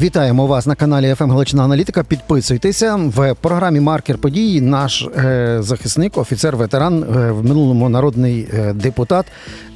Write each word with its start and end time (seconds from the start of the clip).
Вітаємо 0.00 0.46
вас 0.46 0.66
на 0.66 0.74
каналі 0.74 1.14
ФМ 1.14 1.30
Галичина 1.30 1.64
Аналітика. 1.64 2.04
Підписуйтеся 2.04 2.96
в 2.96 3.34
програмі 3.34 3.80
Маркер 3.80 4.18
події. 4.18 4.60
Наш 4.60 5.02
е, 5.02 5.56
захисник, 5.60 6.18
офіцер, 6.18 6.56
ветеран 6.56 7.02
е, 7.02 7.32
в 7.32 7.44
минулому 7.44 7.88
народний 7.88 8.48
е, 8.54 8.72
депутат, 8.72 9.26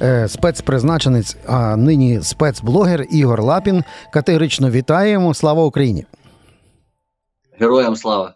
е, 0.01 0.27
спецпризначенець, 0.27 1.37
а 1.47 1.75
нині 1.75 2.19
спецблогер 2.21 3.05
Ігор 3.11 3.41
Лапін. 3.41 3.83
Категорично 4.13 4.71
вітаємо. 4.71 5.33
Слава 5.33 5.63
Україні! 5.63 6.05
Героям 7.59 7.95
слава! 7.95 8.33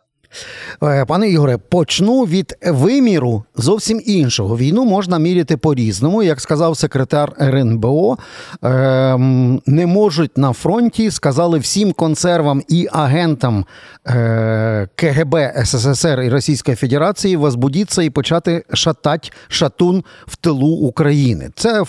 Е, 0.84 1.06
Пане 1.06 1.30
Ігоре, 1.30 1.58
почну 1.58 2.24
від 2.24 2.58
виміру 2.66 3.44
зовсім 3.56 4.02
іншого. 4.06 4.58
Війну 4.58 4.86
можна 4.86 5.20
міряти 5.20 5.58
по-різному. 5.58 6.24
Як 6.24 6.42
сказав 6.42 6.78
секретар 6.78 7.34
РНБО, 7.42 8.18
ем, 8.62 9.62
не 9.66 9.88
можуть 9.88 10.38
на 10.38 10.54
фронті, 10.54 11.12
сказали 11.12 11.60
всім 11.60 11.92
консервам 11.92 12.64
і 12.68 12.88
агентам 12.92 13.66
е, 14.08 14.88
КГБ 14.96 15.36
СССР 15.66 16.22
і 16.22 16.30
Російської 16.30 16.78
Федерації 16.78 17.36
возбудитися 17.36 18.04
і 18.04 18.10
почати 18.10 18.64
шатати 18.74 19.30
шатун 19.48 20.04
в 20.28 20.36
тилу 20.36 20.68
України. 20.68 21.50
Це 21.56 21.84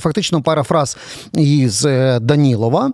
фактично 0.00 0.42
парафраз 0.42 0.96
із 1.32 1.84
е, 1.84 2.18
Данілова. 2.20 2.90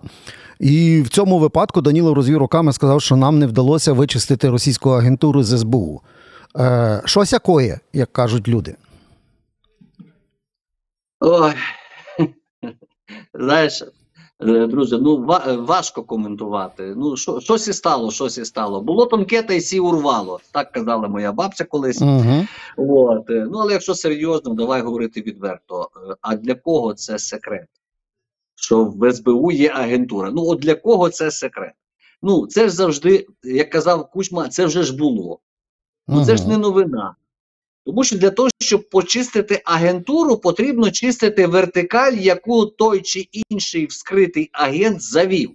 І 0.61 1.01
в 1.01 1.09
цьому 1.09 1.39
випадку 1.39 1.81
Данілов 1.81 2.13
розвів 2.13 2.37
руками, 2.37 2.73
сказав, 2.73 3.01
що 3.01 3.15
нам 3.15 3.39
не 3.39 3.47
вдалося 3.47 3.93
вичистити 3.93 4.49
російську 4.49 4.89
агентуру 4.89 5.43
з 5.43 5.57
СБУ. 5.57 6.01
Е, 6.57 7.01
щось 7.05 7.33
якоє, 7.33 7.79
як 7.93 8.13
кажуть 8.13 8.47
люди. 8.47 8.75
Ой. 11.19 11.53
Знаєш, 13.33 13.83
е, 14.39 14.67
друже, 14.67 14.97
ну 14.97 15.33
е, 15.47 15.55
важко 15.55 16.03
коментувати. 16.03 16.93
Ну, 16.97 17.17
що, 17.17 17.39
щось 17.39 17.67
і 17.67 17.73
стало, 17.73 18.11
щось 18.11 18.37
і 18.37 18.45
стало. 18.45 18.81
Було 18.81 19.05
тонке, 19.05 19.43
та 19.43 19.53
й 19.53 19.61
сі 19.61 19.79
урвало. 19.79 20.39
Так 20.51 20.71
казала 20.71 21.07
моя 21.07 21.31
бабця 21.31 21.65
колись. 21.65 22.01
Угу. 22.01 22.45
От. 22.77 23.29
е, 23.29 23.47
Ну, 23.51 23.57
але 23.57 23.73
якщо 23.73 23.95
серйозно, 23.95 24.53
давай 24.53 24.81
говорити 24.81 25.21
відверто. 25.21 25.89
А 26.21 26.35
для 26.35 26.55
кого 26.55 26.93
це 26.93 27.19
секрет? 27.19 27.67
Що 28.61 28.85
в 28.85 29.13
СБУ 29.13 29.51
є 29.51 29.69
агентура. 29.69 30.31
Ну, 30.31 30.45
от 30.45 30.59
для 30.59 30.75
кого 30.75 31.09
це 31.09 31.31
секрет? 31.31 31.73
Ну, 32.21 32.47
це 32.47 32.69
ж 32.69 32.75
завжди, 32.75 33.27
як 33.43 33.69
казав 33.69 34.09
Кучма, 34.09 34.49
це 34.49 34.65
вже 34.65 34.83
ж 34.83 34.97
було. 34.97 35.39
Ну 36.07 36.25
це 36.25 36.37
ж 36.37 36.47
не 36.47 36.57
новина. 36.57 37.15
Тому 37.85 38.03
що 38.03 38.17
для 38.17 38.29
того, 38.29 38.49
щоб 38.59 38.89
почистити 38.89 39.61
агентуру, 39.65 40.37
потрібно 40.37 40.91
чистити 40.91 41.47
вертикаль, 41.47 42.13
яку 42.13 42.65
той 42.65 43.01
чи 43.01 43.27
інший 43.49 43.85
вскритий 43.85 44.49
агент 44.53 45.01
завів. 45.01 45.51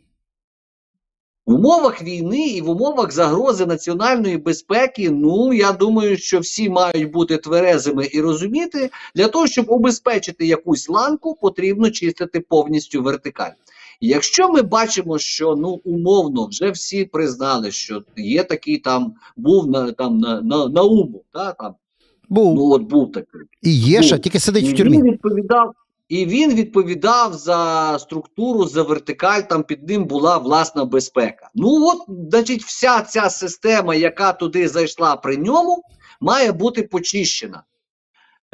В 1.47 1.55
умовах 1.55 2.03
війни 2.03 2.49
і 2.49 2.61
в 2.61 2.71
умовах 2.71 3.13
загрози 3.13 3.67
національної 3.67 4.37
безпеки, 4.37 5.11
ну 5.11 5.53
я 5.53 5.73
думаю, 5.73 6.17
що 6.17 6.41
всі 6.41 6.69
мають 6.69 7.13
бути 7.13 7.37
тверезими 7.37 8.09
і 8.13 8.21
розуміти, 8.21 8.91
для 9.15 9.29
того, 9.29 9.47
щоб 9.47 9.71
обезпечити 9.71 10.47
якусь 10.47 10.89
ланку, 10.89 11.39
потрібно 11.43 11.91
чистити 11.91 12.41
повністю 12.41 13.03
вертикаль. 13.03 13.51
І 14.01 14.09
Якщо 14.09 14.49
ми 14.49 14.63
бачимо, 14.63 15.19
що 15.19 15.57
ну 15.57 15.81
умовно 15.85 16.47
вже 16.47 16.71
всі 16.71 17.05
признали, 17.05 17.71
що 17.71 18.03
є 18.17 18.45
такий 18.45 18.79
там 18.79 19.15
був 19.37 19.67
на 19.67 19.93
там 19.93 20.19
на, 20.19 20.41
на, 20.41 20.67
на 20.69 20.83
уму, 20.83 21.23
та, 21.33 21.53
там, 21.53 21.75
Був. 22.29 22.55
ну 22.55 22.71
от 22.71 22.83
був 22.83 23.13
такий. 23.13 23.41
І 23.63 23.79
є 23.79 24.03
ще, 24.03 24.19
тільки 24.19 24.41
сидить 24.41 24.65
І 24.65 24.73
в 24.73 24.77
тюрмі. 24.77 24.97
Він 24.97 25.05
відповідав, 25.05 25.73
і 26.09 26.27
він 26.27 26.55
відповідав 26.55 27.35
за 27.35 27.99
структуру, 28.01 28.65
за 28.65 28.83
вертикаль, 28.83 29.41
там 29.41 29.63
під 29.63 29.89
ним 29.89 30.05
була 30.05 30.39
власна 30.39 30.85
безпека. 30.85 31.51
Ну 31.55 31.87
от, 31.87 31.99
значить, 32.31 32.65
вся 32.65 33.01
ця 33.03 33.31
система, 33.31 33.95
яка 33.95 34.33
туди 34.33 34.69
зайшла 34.69 35.17
при 35.17 35.37
ньому, 35.37 35.83
має 36.21 36.53
бути 36.53 36.83
почищена. 36.83 37.63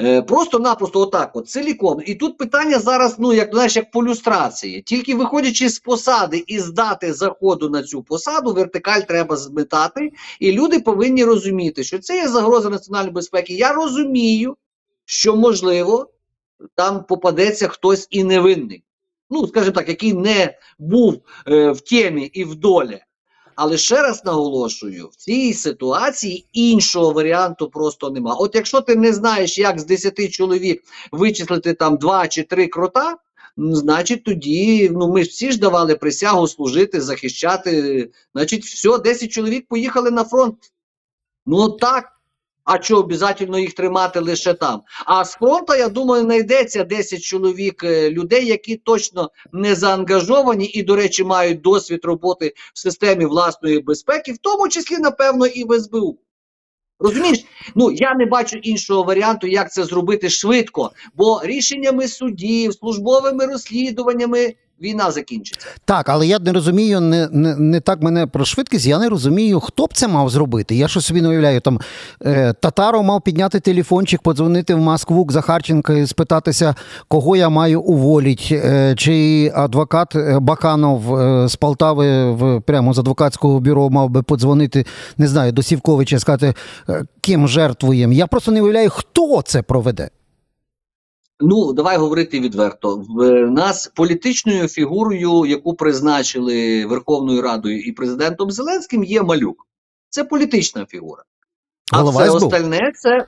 Е, 0.01 0.23
Просто-напросто 0.23 1.01
отак, 1.01 1.37
от 1.37 1.49
ціліком. 1.49 2.01
І 2.07 2.15
тут 2.15 2.39
питання 2.39 2.79
зараз, 2.79 3.17
ну 3.19 3.33
як 3.33 3.51
знаєш, 3.53 3.77
як 3.77 3.91
по 3.91 4.05
люстрації. 4.05 4.83
Тільки 4.83 5.15
виходячи 5.15 5.69
з 5.69 5.79
посади 5.79 6.45
і 6.47 6.59
з 6.59 6.73
дати 6.73 7.13
заходу 7.13 7.71
на 7.71 7.83
цю 7.83 8.03
посаду, 8.03 8.53
вертикаль 8.53 9.01
треба 9.01 9.37
зметати, 9.37 10.13
і 10.41 10.53
люди 10.53 10.81
повинні 10.81 11.25
розуміти, 11.25 11.85
що 11.85 11.99
це 11.99 12.17
є 12.17 12.29
загроза 12.29 12.71
національної 12.71 13.13
безпеки. 13.13 13.55
Я 13.55 13.73
розумію, 13.73 14.57
що 15.05 15.37
можливо 15.37 16.09
там 16.75 17.05
попадеться 17.05 17.69
хтось 17.69 18.07
і 18.11 18.25
невинний. 18.25 18.85
Ну, 19.31 19.47
скажімо 19.47 19.73
так, 19.73 19.89
який 19.89 20.13
не 20.13 20.59
був 20.79 21.21
е, 21.49 21.71
в 21.71 21.81
темі 21.81 22.23
і 22.25 22.45
в 22.45 22.55
долі. 22.55 23.01
Але 23.55 23.79
ще 23.79 24.03
раз 24.03 24.25
наголошую: 24.25 25.09
в 25.09 25.17
цій 25.17 25.55
ситуації 25.55 26.47
іншого 26.53 27.13
варіанту 27.13 27.71
просто 27.71 28.11
нема. 28.11 28.35
От 28.35 28.55
якщо 28.55 28.81
ти 28.81 28.97
не 28.97 29.13
знаєш, 29.13 29.59
як 29.59 29.81
з 29.81 29.85
10 29.85 30.31
чоловік 30.31 30.83
вичислити 31.13 31.75
там 31.75 31.97
2 31.97 32.29
чи 32.29 32.43
3 32.43 32.67
крота, 32.67 33.17
значить 33.57 34.25
тоді 34.25 34.91
ну 34.93 35.13
ми 35.13 35.23
всі 35.23 35.53
ж 35.53 35.59
давали 35.59 35.95
присягу 35.95 36.49
служити, 36.49 37.01
захищати. 37.01 38.11
Значить, 38.35 38.65
все, 38.65 38.99
10 38.99 39.33
чоловік 39.33 39.67
поїхали 39.69 40.11
на 40.11 40.25
фронт. 40.25 40.73
Ну 41.47 41.71
так. 41.71 42.12
А 42.65 42.83
що 42.83 42.99
обов'язково 42.99 43.59
їх 43.59 43.75
тримати 43.75 44.21
лише 44.21 44.55
там? 44.55 44.83
А 45.07 45.25
з 45.25 45.33
фронту, 45.33 45.75
я 45.75 45.89
думаю, 45.89 46.23
знайдеться 46.23 46.85
10 46.85 47.23
чоловік 47.23 47.85
е, 47.85 48.11
людей, 48.11 48.47
які 48.47 48.77
точно 48.77 49.31
не 49.53 49.75
заангажовані 49.75 50.67
і, 50.67 50.83
до 50.83 50.97
речі, 50.97 51.25
мають 51.25 51.61
досвід 51.61 52.05
роботи 52.05 52.55
в 52.75 52.79
системі 52.79 53.25
власної 53.25 53.81
безпеки, 53.81 54.33
в 54.33 54.39
тому 54.39 54.69
числі, 54.69 54.99
напевно, 54.99 55.47
і 55.47 55.65
в 55.65 55.81
СБУ. 55.81 56.19
Розумієш? 56.99 57.45
Ну 57.75 57.93
я 57.93 58.15
не 58.15 58.27
бачу 58.27 58.57
іншого 58.57 59.03
варіанту, 59.03 59.47
як 59.47 59.73
це 59.73 59.85
зробити 59.85 60.31
швидко, 60.31 60.91
бо 61.15 61.41
рішеннями 61.45 62.09
судів, 62.09 62.75
службовими 62.75 63.47
розслідуваннями 63.47 64.55
війна 64.83 65.11
закінчиться. 65.11 65.67
Так, 65.85 66.09
але 66.09 66.27
я 66.27 66.39
не 66.39 66.53
розумію, 66.53 67.01
не, 67.01 67.29
не, 67.29 67.57
не 67.57 67.81
так 67.81 68.03
мене 68.03 68.27
про 68.27 68.45
швидкість, 68.45 68.87
я 68.87 68.99
не 68.99 69.09
розумію, 69.09 69.61
хто 69.61 69.87
б 69.87 69.95
це 69.95 70.09
мав 70.09 70.31
зробити. 70.31 70.75
Я 70.75 70.89
щось 70.89 71.07
собі 71.07 71.23
не 71.23 71.29
уявляю. 71.29 71.61
Там 71.61 71.81
е, 72.25 72.53
Татаро 72.53 73.03
мав 73.03 73.23
підняти 73.23 73.61
телефончик, 73.61 74.23
подзвонити 74.23 74.75
в 74.75 74.79
Москву 74.79 75.27
к 75.27 75.33
Захарченка 75.33 75.93
і 75.93 76.07
спитатися, 76.07 76.75
кого 77.09 77.37
я 77.37 77.49
маю 77.49 77.81
уволити. 77.81 78.63
Е, 78.65 78.95
чи 78.97 79.53
адвокат 79.55 80.17
е, 80.17 80.39
Баканов 80.39 81.21
е, 81.21 81.49
з 81.49 81.57
Полтави 81.57 82.31
в, 82.31 82.61
прямо 82.61 82.95
з 82.95 82.99
адвокатського 82.99 83.61
бюро 83.61 83.91
мав 83.91 84.11
би 84.11 84.23
подзвонити, 84.23 84.87
не 85.19 85.29
знаю, 85.29 85.53
до 85.53 85.63
Сівковича 85.63 86.19
сказати, 86.19 86.55
е, 86.89 87.05
ким 87.21 87.49
жертвуємо. 87.49 88.13
Я 88.13 88.27
просто 88.27 88.53
не 88.53 88.63
уявляю, 88.63 88.91
хто 88.91 89.43
це 89.43 89.63
проведе. 89.63 90.09
Ну, 91.43 91.73
давай 91.73 91.97
говорити 91.97 92.41
відверто. 92.41 93.05
В 93.09 93.21
е, 93.21 93.51
нас 93.51 93.93
політичною 93.95 94.69
фігурою, 94.69 95.47
яку 95.47 95.75
призначили 95.75 96.87
Верховною 96.87 97.43
Радою 97.43 97.81
і 97.81 97.93
президентом 97.93 98.51
Зеленським, 98.51 99.05
є 99.05 99.23
малюк. 99.23 99.67
Це 100.09 100.25
політична 100.25 100.87
фігура. 100.87 101.23
А 101.93 101.99
Голова 101.99 102.21
все 102.23 102.31
СБУ. 102.31 102.47
остальне 102.47 102.93
це 102.95 103.27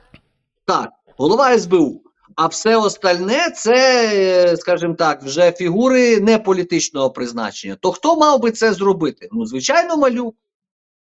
так, 0.65 0.89
голова 1.17 1.59
СБУ. 1.59 2.01
А 2.35 2.47
все 2.47 2.77
остальне 2.77 3.49
це, 3.55 4.09
е, 4.13 4.57
скажімо 4.57 4.93
так, 4.93 5.23
вже 5.23 5.51
фігури 5.51 6.19
не 6.19 6.37
політичного 6.37 7.09
призначення. 7.09 7.77
То 7.79 7.91
хто 7.91 8.15
мав 8.15 8.41
би 8.41 8.51
це 8.51 8.73
зробити? 8.73 9.29
Ну, 9.31 9.45
звичайно, 9.45 9.97
малюк. 9.97 10.35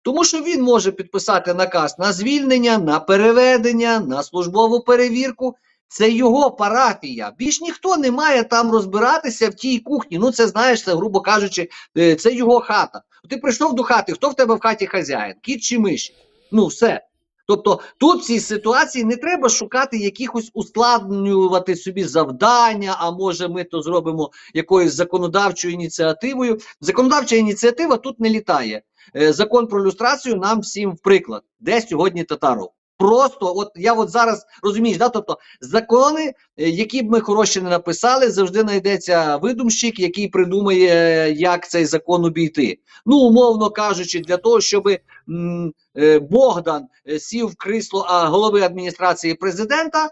Тому 0.02 0.24
що 0.24 0.40
він 0.40 0.62
може 0.62 0.92
підписати 0.92 1.54
наказ 1.54 1.98
на 1.98 2.12
звільнення, 2.12 2.78
на 2.78 3.00
переведення, 3.00 4.00
на 4.00 4.22
службову 4.22 4.80
перевірку. 4.80 5.54
Це 5.92 6.10
його 6.10 6.50
парафія. 6.50 7.32
Більш 7.38 7.60
ніхто 7.60 7.96
не 7.96 8.10
має 8.10 8.44
там 8.44 8.72
розбиратися 8.72 9.48
в 9.48 9.54
тій 9.54 9.78
кухні. 9.78 10.18
Ну, 10.18 10.32
це 10.32 10.48
знаєш, 10.48 10.82
це, 10.82 10.94
грубо 10.94 11.20
кажучи, 11.20 11.68
е, 11.98 12.14
це 12.14 12.34
його 12.34 12.60
хата. 12.60 13.02
Ти 13.30 13.36
прийшов 13.36 13.74
до 13.74 13.82
хати, 13.82 14.12
хто 14.12 14.28
в 14.28 14.34
тебе 14.34 14.54
в 14.54 14.60
хаті 14.60 14.86
хазяїн? 14.86 15.34
Кіт 15.42 15.62
чи 15.62 15.78
миші? 15.78 16.14
Ну, 16.52 16.66
все. 16.66 17.06
Тобто 17.46 17.80
тут 17.98 18.22
в 18.22 18.24
цій 18.24 18.40
ситуації 18.40 19.04
не 19.04 19.16
треба 19.16 19.48
шукати 19.48 19.98
якихось 19.98 20.50
ускладнювати 20.54 21.76
собі 21.76 22.04
завдання, 22.04 22.96
а 22.98 23.10
може 23.10 23.48
ми 23.48 23.64
то 23.64 23.82
зробимо 23.82 24.30
якоюсь 24.54 24.92
законодавчою 24.92 25.74
ініціативою. 25.74 26.58
Законодавча 26.80 27.36
ініціатива 27.36 27.96
тут 27.96 28.20
не 28.20 28.30
літає. 28.30 28.82
Е, 29.16 29.32
Закон 29.32 29.66
про 29.66 29.84
люстрацію 29.84 30.36
нам 30.36 30.60
всім 30.60 30.90
в 30.90 30.98
приклад. 30.98 31.42
Де 31.60 31.80
сьогодні 31.80 32.24
Татаров? 32.24 32.72
Просто, 33.02 33.52
от 33.56 33.70
я 33.74 33.92
от 33.92 34.10
зараз 34.10 34.46
розумієш, 34.62 34.98
да? 34.98 35.08
тобто 35.08 35.38
закони, 35.60 36.32
е, 36.56 36.68
які 36.68 37.02
б 37.02 37.10
ми 37.10 37.20
хороші 37.20 37.60
не 37.60 37.70
написали, 37.70 38.30
завжди 38.30 38.60
знайдеться 38.60 39.36
видумщик, 39.36 39.98
який 39.98 40.28
придумає, 40.28 41.32
як 41.32 41.68
цей 41.68 41.86
закон 41.86 42.24
обійти. 42.24 42.78
Ну, 43.06 43.16
умовно 43.16 43.70
кажучи, 43.70 44.20
для 44.20 44.36
того, 44.36 44.60
щоб 44.60 44.88
е, 44.88 46.18
Богдан 46.18 46.86
е, 47.08 47.18
сів 47.18 47.46
в 47.46 47.56
крісло 47.56 48.06
голови 48.08 48.60
адміністрації 48.60 49.34
президента, 49.34 50.10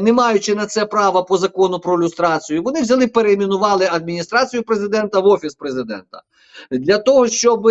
не 0.00 0.12
маючи 0.12 0.54
на 0.54 0.66
це 0.66 0.86
права 0.86 1.22
по 1.22 1.38
закону 1.38 1.78
про 1.78 2.00
люстрацію, 2.00 2.62
вони 2.62 2.82
взяли 2.82 3.06
перейменували 3.06 3.88
адміністрацію 3.92 4.62
президента 4.62 5.20
в 5.20 5.26
офіс 5.26 5.54
президента 5.54 6.22
для 6.70 6.98
того, 6.98 7.28
щоб 7.28 7.68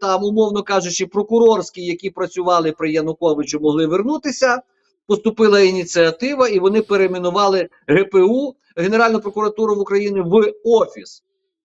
там, 0.00 0.24
умовно 0.24 0.62
кажучи, 0.62 1.06
прокурорські, 1.06 1.84
які 1.84 2.10
працювали 2.10 2.72
при 2.72 2.92
Януковичу, 2.92 3.60
могли 3.60 3.86
вернутися. 3.86 4.62
Поступила 5.06 5.60
ініціатива, 5.60 6.48
і 6.48 6.58
вони 6.58 6.82
перейменували 6.82 7.68
ГПУ 7.86 8.56
Генеральну 8.76 9.20
прокуратуру 9.20 9.74
в 9.74 9.78
Україні 9.78 10.20
в 10.20 10.52
офіс. 10.64 11.22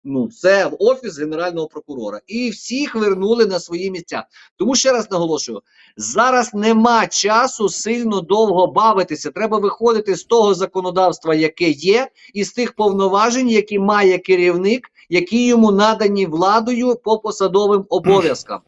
Ну, 0.05 0.29
це 0.29 0.67
в 0.67 0.77
офіс 0.79 1.19
генерального 1.19 1.67
прокурора, 1.67 2.21
і 2.27 2.51
всіх 2.51 2.95
вернули 2.95 3.47
на 3.47 3.61
свої 3.61 3.91
місця. 3.91 4.25
Тому 4.57 4.75
ще 4.75 4.93
раз 4.93 5.11
наголошую: 5.11 5.63
зараз 5.97 6.55
нема 6.55 7.07
часу 7.07 7.69
сильно 7.69 8.21
довго 8.21 8.67
бавитися. 8.67 9.31
Треба 9.31 9.59
виходити 9.59 10.17
з 10.17 10.25
того 10.25 10.55
законодавства, 10.55 11.35
яке 11.35 11.71
є, 11.71 12.09
і 12.35 12.45
з 12.45 12.53
тих 12.53 12.73
повноважень, 12.73 13.49
які 13.49 13.79
має 13.79 14.19
керівник, 14.19 14.91
які 15.09 15.47
йому 15.47 15.71
надані 15.71 16.27
владою 16.27 16.97
по 17.05 17.19
посадовим 17.19 17.85
обов'язкам. 17.89 18.61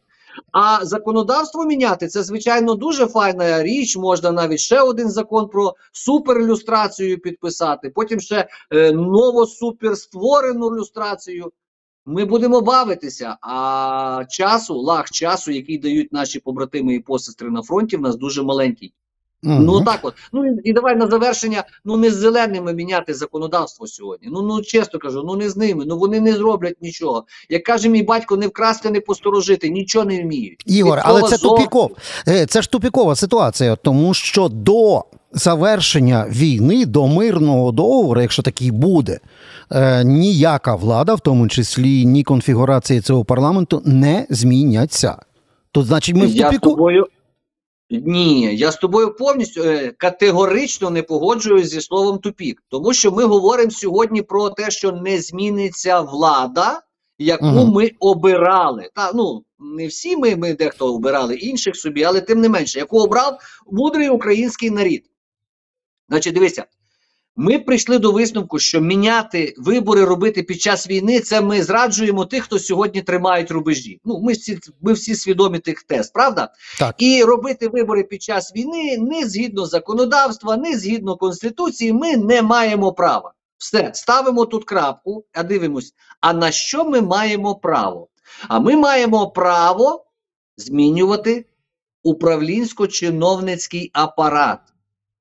А 0.53 0.85
законодавство 0.85 1.65
міняти 1.65 2.09
це 2.09 2.23
звичайно 2.23 2.75
дуже 2.75 3.07
файна 3.07 3.63
річ. 3.63 3.97
Можна 3.97 4.31
навіть 4.31 4.61
ще 4.61 4.81
один 4.81 5.11
закон 5.11 5.49
про 5.49 5.75
суперлюстрацію 5.93 7.19
підписати. 7.19 7.91
Потім 7.91 8.21
ще 8.21 8.49
е, 8.71 8.93
новосуперстворену 8.93 10.77
люстрацію. 10.77 11.53
Ми 12.07 12.25
будемо 12.25 12.61
бавитися. 12.61 13.37
А 13.41 14.25
часу, 14.29 14.75
лаг 14.75 15.11
часу, 15.11 15.51
який 15.51 15.79
дають 15.79 16.13
наші 16.13 16.41
побратими 16.41 16.95
і 16.95 17.01
посестри 17.01 17.51
на 17.51 17.63
фронті, 17.63 17.97
в 17.97 18.01
нас 18.01 18.17
дуже 18.17 18.43
маленький. 18.43 18.95
Угу. 19.45 19.55
Ну 19.61 19.85
так 19.85 19.99
от. 20.03 20.15
Ну 20.33 20.47
і, 20.65 20.73
давай 20.73 20.97
на 20.97 21.07
завершення. 21.07 21.65
Ну 21.85 21.97
не 21.97 22.11
з 22.11 22.15
зеленими 22.15 22.73
міняти 22.73 23.15
законодавство 23.15 23.87
сьогодні. 23.87 24.29
Ну 24.33 24.43
ну 24.43 24.63
чесно 24.63 24.99
кажу, 24.99 25.23
ну 25.27 25.37
не 25.37 25.51
з 25.51 25.57
ними. 25.57 25.85
Ну 25.87 25.99
вони 25.99 26.21
не 26.21 26.33
зроблять 26.33 26.77
нічого. 26.83 27.25
Як 27.49 27.63
каже 27.63 27.89
мій 27.89 28.03
батько, 28.03 28.37
не 28.37 28.47
вкрасти, 28.47 28.91
не 28.91 29.01
посторожити, 29.01 29.71
нічого 29.71 30.05
не 30.05 30.23
вміють. 30.23 30.63
Ігор, 30.67 30.99
Від 30.99 31.05
але 31.07 31.23
це 31.23 31.37
зо... 31.37 31.49
тупіков. 31.49 31.91
Е, 32.29 32.47
це 32.47 32.63
ж 32.63 32.71
тупікова 32.71 33.17
ситуація, 33.17 33.77
тому 33.77 34.15
що 34.15 34.49
до 34.49 35.05
завершення 35.33 36.27
війни, 36.29 36.87
до 36.87 37.07
мирного 37.07 37.73
договору, 37.73 38.21
якщо 38.21 38.43
такий 38.43 38.71
буде, 38.71 39.21
е, 39.73 40.05
ніяка 40.05 40.75
влада, 40.75 41.15
в 41.15 41.21
тому 41.21 41.49
числі 41.49 42.07
ні 42.07 42.25
конфігурації 42.25 43.01
цього 43.01 43.25
парламенту, 43.25 43.83
не 43.85 44.27
зміняться. 44.31 45.17
Тут 45.73 45.87
значить, 45.87 46.17
ми 46.17 46.27
в 46.27 46.37
тупіку. 46.37 46.91
Ні, 47.91 48.57
я 48.57 48.73
з 48.73 48.77
тобою 48.77 49.15
повністю 49.15 49.63
е, 49.63 49.93
категорично 49.97 50.91
не 50.91 51.03
погоджуюсь 51.03 51.69
зі 51.69 51.81
словом 51.81 52.19
тупік, 52.19 52.63
тому 52.69 52.93
що 52.93 53.13
ми 53.13 53.25
говоримо 53.25 53.71
сьогодні 53.71 54.23
про 54.23 54.51
те, 54.51 54.71
що 54.71 54.93
не 54.93 55.19
зміниться 55.19 56.01
влада, 56.01 56.83
яку 57.19 57.47
угу. 57.47 57.73
ми 57.73 57.91
обирали. 57.99 58.91
Та 58.95 59.13
ну 59.15 59.45
не 59.59 59.87
всі 59.87 60.17
ми, 60.17 60.37
ми 60.37 60.55
дехто 60.55 60.95
обирали 60.95 61.35
інших 61.35 61.77
собі, 61.77 62.05
але 62.05 62.21
тим 62.21 62.41
не 62.41 62.49
менше, 62.49 62.79
яку 62.79 62.99
обрав 62.99 63.39
мудрий 63.73 64.09
український 64.09 64.71
нарід. 64.71 65.05
Значить, 66.09 66.35
дивися, 66.35 66.65
ми 67.37 67.59
прийшли 67.59 67.99
до 67.99 68.12
висновку, 68.12 68.59
що 68.59 68.81
міняти 68.81 69.55
вибори 69.59 70.05
робити 70.05 70.43
під 70.43 70.61
час 70.61 70.88
війни 70.88 71.21
це 71.21 71.41
ми 71.41 71.62
зраджуємо 71.62 72.25
тих, 72.25 72.44
хто 72.44 72.59
сьогодні 72.59 73.03
тримають 73.03 73.50
рубежі. 73.50 74.00
Ну 74.05 74.21
ми 74.21 74.32
всі 74.32 74.59
ми 74.81 74.93
всі 74.93 75.15
свідомі 75.15 75.59
тих 75.59 75.82
тез, 75.82 76.11
правда? 76.11 76.53
Так. 76.79 76.94
І 76.99 77.25
робити 77.25 77.69
вибори 77.69 78.03
під 78.03 78.23
час 78.23 78.53
війни 78.56 78.99
не 78.99 79.29
згідно 79.29 79.67
законодавства, 79.67 80.56
не 80.56 80.79
згідно 80.79 81.17
конституції. 81.17 81.93
Ми 81.93 82.17
не 82.17 82.43
маємо 82.43 82.93
права. 82.93 83.32
Все 83.59 83.91
ставимо 83.94 84.47
тут 84.47 84.65
крапку, 84.65 85.25
а 85.32 85.43
дивимось. 85.43 85.94
А 86.21 86.32
на 86.32 86.50
що 86.50 86.85
ми 86.85 87.00
маємо 87.00 87.55
право? 87.55 88.09
А 88.49 88.61
ми 88.61 88.77
маємо 88.77 89.31
право 89.31 90.05
змінювати 90.56 91.47
управлінсько-чиновницький 92.05 93.91
апарат. 93.93 94.61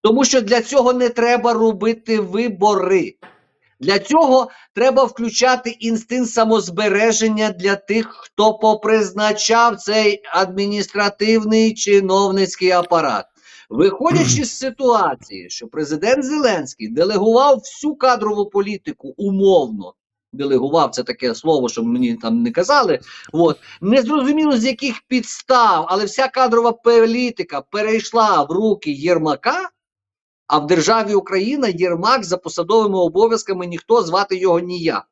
Тому 0.01 0.25
що 0.25 0.41
для 0.41 0.61
цього 0.61 0.93
не 0.93 1.09
треба 1.09 1.53
робити 1.53 2.19
вибори. 2.19 3.15
Для 3.79 3.99
цього 3.99 4.49
треба 4.73 5.03
включати 5.03 5.69
інстинкт 5.69 6.31
самозбереження 6.31 7.49
для 7.49 7.75
тих, 7.75 8.07
хто 8.09 8.53
попризначав 8.53 9.75
цей 9.75 10.21
адміністративний 10.33 11.73
чиновницький 11.73 12.71
апарат. 12.71 13.25
Виходячи 13.69 14.45
з 14.45 14.57
ситуації, 14.57 15.49
що 15.49 15.67
президент 15.67 16.25
Зеленський 16.25 16.87
делегував 16.87 17.57
всю 17.57 17.95
кадрову 17.95 18.45
політику 18.45 19.13
умовно, 19.17 19.93
делегував 20.33 20.91
це 20.91 21.03
таке 21.03 21.35
слово, 21.35 21.69
що 21.69 21.83
мені 21.83 22.15
там 22.15 22.43
не 22.43 22.51
казали. 22.51 22.99
От 23.33 23.57
не 23.81 24.01
зрозуміло 24.01 24.57
з 24.57 24.65
яких 24.65 25.01
підстав, 25.07 25.85
але 25.89 26.05
вся 26.05 26.27
кадрова 26.27 26.71
політика 26.71 27.61
перейшла 27.61 28.43
в 28.43 28.51
руки 28.51 28.91
Єрмака. 28.91 29.69
А 30.49 30.57
в 30.59 30.67
державі 30.67 31.13
Україна 31.13 31.67
Єрмак 31.67 32.23
за 32.23 32.37
посадовими 32.37 32.97
обов'язками 32.97 33.65
ніхто 33.65 34.03
звати 34.03 34.37
його 34.37 34.59
ніяк. 34.59 35.05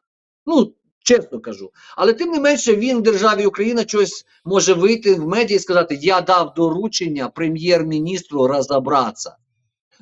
Ну, 0.45 0.73
чесно 1.03 1.39
кажу. 1.39 1.71
Але 1.97 2.13
тим 2.13 2.31
не 2.31 2.39
менше, 2.39 2.75
він 2.75 2.97
в 2.97 3.01
державі 3.01 3.45
Україна 3.45 3.83
щось 3.87 4.25
може 4.45 4.73
вийти 4.73 5.13
в 5.13 5.27
медіа 5.27 5.57
і 5.57 5.59
сказати: 5.59 5.99
Я 6.01 6.21
дав 6.21 6.53
доручення 6.53 7.29
прем'єр-міністру 7.29 8.47
розібратися. 8.47 9.35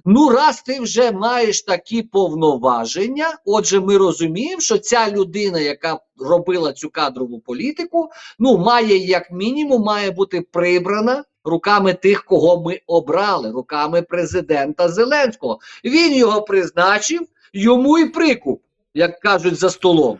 Ну, 0.06 0.30
раз 0.30 0.62
ти 0.62 0.80
вже 0.80 1.12
маєш 1.12 1.62
такі 1.62 2.02
повноваження, 2.04 3.38
отже, 3.46 3.80
ми 3.80 3.98
розуміємо, 3.98 4.62
що 4.62 4.78
ця 4.78 5.12
людина, 5.12 5.60
яка 5.60 6.00
робила 6.18 6.74
цю 6.74 6.90
кадрову 6.90 7.40
політику, 7.40 8.10
ну 8.40 8.58
має 8.58 8.98
як 8.98 9.32
мінімум 9.32 9.82
має 9.82 10.12
бути 10.12 10.42
прибрана 10.42 11.24
руками 11.46 11.94
тих, 11.94 12.24
кого 12.24 12.62
ми 12.62 12.80
обрали, 12.88 13.52
руками 13.52 14.02
президента 14.02 14.90
Зеленського. 14.90 15.60
Він 15.84 16.14
його 16.14 16.42
призначив, 16.42 17.22
йому 17.54 18.00
і 18.00 18.10
прикуп, 18.10 18.62
як 18.94 19.20
кажуть, 19.20 19.60
за 19.60 19.70
столом. 19.70 20.18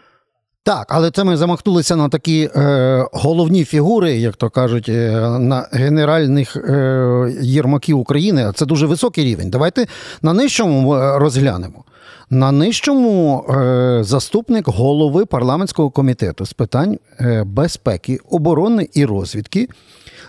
Так, 0.64 0.88
але 0.90 1.12
це 1.12 1.24
ми 1.24 1.38
замахнулися 1.38 1.96
на 1.96 2.10
такі 2.10 2.50
е, 2.56 3.08
головні 3.14 3.66
фігури, 3.66 4.12
як 4.18 4.36
то 4.36 4.50
кажуть, 4.50 4.90
е, 4.90 5.12
на 5.40 5.68
генеральних 5.72 6.56
е, 6.56 7.34
єрмаків 7.42 8.00
України. 8.00 8.52
Це 8.56 8.66
дуже 8.66 8.86
високий 8.86 9.26
рівень. 9.26 9.50
Давайте 9.50 9.86
на 10.22 10.34
нижчому 10.34 10.96
е, 10.96 11.20
розглянемо. 11.20 11.84
На 12.30 12.52
нижчому 12.52 13.46
е, 13.50 14.00
заступник 14.04 14.68
голови 14.68 15.26
парламентського 15.26 15.90
комітету 15.90 16.46
з 16.46 16.54
питань 16.54 17.00
е, 17.20 17.44
безпеки, 17.44 18.20
оборони 18.30 18.90
і 18.94 19.06
розвідки 19.06 19.68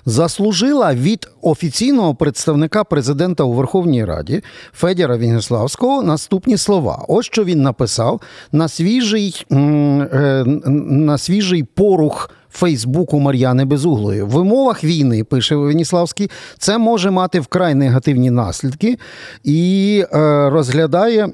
заслужила 0.07 0.95
від 0.95 1.29
офіційного 1.43 2.15
представника 2.15 2.85
президента 2.85 3.45
у 3.45 3.53
Верховній 3.53 4.05
Раді 4.05 4.43
Федіра 4.73 5.17
Вінеславського 5.17 6.03
наступні 6.03 6.57
слова. 6.57 7.05
Ось 7.09 7.27
що 7.27 7.45
він 7.45 7.63
написав 7.63 8.21
на 8.53 8.69
свіжий, 8.69 9.47
е, 9.51 10.45
на 10.77 11.19
свіжий 11.19 11.63
порух. 11.63 12.31
Фейсбуку 12.57 13.21
Мар'яни 13.21 13.65
Безуглої. 13.65 14.23
В 14.23 14.37
умовах 14.37 14.85
війни, 14.85 15.25
пише 15.25 15.57
Веніславський, 15.57 16.31
це 16.59 16.79
може 16.79 17.11
мати 17.11 17.41
вкрай 17.41 17.75
негативні 17.75 18.31
наслідки 18.31 18.99
і 19.45 20.05
е, 20.13 20.51
розглядає 20.51 21.29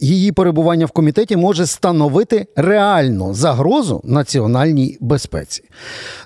її 0.00 0.32
перебування 0.32 0.86
в 0.86 0.90
комітеті 0.90 1.36
може 1.36 1.66
становити 1.66 2.46
реальну 2.56 3.34
загрозу 3.34 4.00
національній 4.04 4.98
безпеці. 5.00 5.62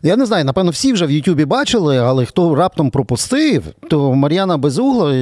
Я 0.02 0.16
не 0.16 0.26
знаю, 0.26 0.44
напевно, 0.44 0.70
всі 0.70 0.92
вже 0.92 1.06
в 1.06 1.10
Ютубі 1.10 1.44
бачили, 1.44 1.98
але 1.98 2.24
хто 2.24 2.54
раптом 2.54 2.90
пропустив, 2.90 3.64
то 3.90 4.14
Мар'яна 4.14 4.56
Безугла, 4.56 5.14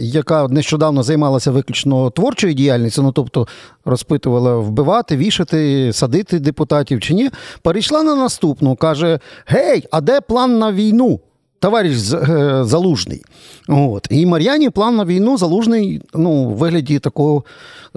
яка 0.00 0.48
нещодавно 0.48 1.02
займалася 1.02 1.50
виключно 1.50 2.10
творчою 2.10 2.54
діяльністю, 2.54 3.02
ну 3.02 3.12
тобто 3.12 3.46
розпитувала 3.84 4.56
вбивати, 4.56 5.16
вішати, 5.16 5.90
садити 5.92 6.38
депутатів 6.38 7.00
чи 7.00 7.14
ні, 7.14 7.30
перейшла 7.62 8.02
на 8.02 8.07
наступну, 8.14 8.76
каже: 8.76 9.18
Гей, 9.46 9.84
а 9.90 10.00
де 10.00 10.20
план 10.20 10.58
на 10.58 10.72
війну? 10.72 11.20
Товариш 11.60 12.12
е, 12.12 12.64
Залужний. 12.64 13.22
От. 13.68 14.06
І 14.10 14.26
Мар'яні 14.26 14.70
план 14.70 14.96
на 14.96 15.04
війну 15.04 15.38
Залужний 15.38 16.02
ну, 16.14 16.44
в 16.44 16.56
вигляді 16.56 16.98
такого 16.98 17.44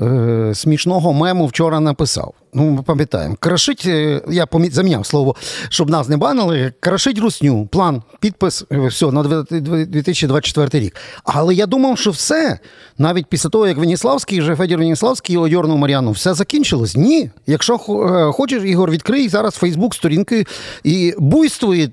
е, 0.02 0.52
смішного 0.56 1.14
мему 1.14 1.46
вчора 1.46 1.80
написав. 1.80 2.34
Ну, 2.54 2.70
ми 2.70 2.82
пам'ятаємо. 2.82 3.36
Крашить, 3.40 3.84
е, 3.86 4.22
я 4.30 4.48
заміняв 4.72 5.06
слово, 5.06 5.36
щоб 5.70 5.90
нас 5.90 6.10
не 6.10 6.18
банили. 6.18 6.74
Крашить 6.80 7.20
русню, 7.20 7.68
план, 7.72 8.02
підпис, 8.20 8.66
е, 8.72 8.88
все, 8.88 9.12
на 9.12 9.24
2024 9.24 10.80
рік. 10.80 10.96
Але 11.24 11.56
я 11.56 11.66
думав, 11.66 11.98
що 11.98 12.12
все, 12.12 12.60
навіть 12.98 13.26
після 13.26 13.50
того, 13.50 13.68
як 13.68 13.78
Веніславський, 13.78 14.40
вже 14.40 14.56
Федір 14.56 14.78
Веніславський 14.78 15.38
одьорнув 15.38 15.78
Мар'яну, 15.78 16.12
все 16.12 16.34
закінчилось. 16.34 16.96
Ні. 16.96 17.30
Якщо 17.48 17.74
е, 17.76 18.32
хочеш, 18.32 18.64
Ігор, 18.64 18.92
відкрий 18.92 19.30
зараз 19.30 19.56
Фейсбук 19.56 19.96
сторінки 19.96 20.46
і 20.84 21.14
буйствує 21.18 21.88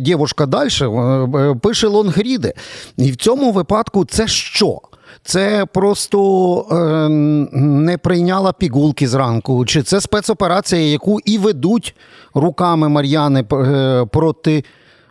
дівчинка 0.00 0.46
далі, 0.46 0.70
пише 1.62 1.86
лонгріди. 1.86 2.54
І 2.96 3.12
в 3.12 3.16
цьому 3.16 3.52
випадку 3.52 4.04
це 4.04 4.28
що? 4.28 4.80
Це 5.26 5.66
просто 5.66 6.20
е, 6.70 7.08
не 7.58 7.98
прийняла 7.98 8.52
пігулки 8.52 9.08
зранку. 9.08 9.66
Чи 9.66 9.82
це 9.82 10.00
спецоперація, 10.00 10.80
яку 10.80 11.20
і 11.20 11.38
ведуть 11.38 11.96
руками 12.34 12.88
Мар'яни 12.88 13.44
е, 13.52 14.06
проти 14.12 14.64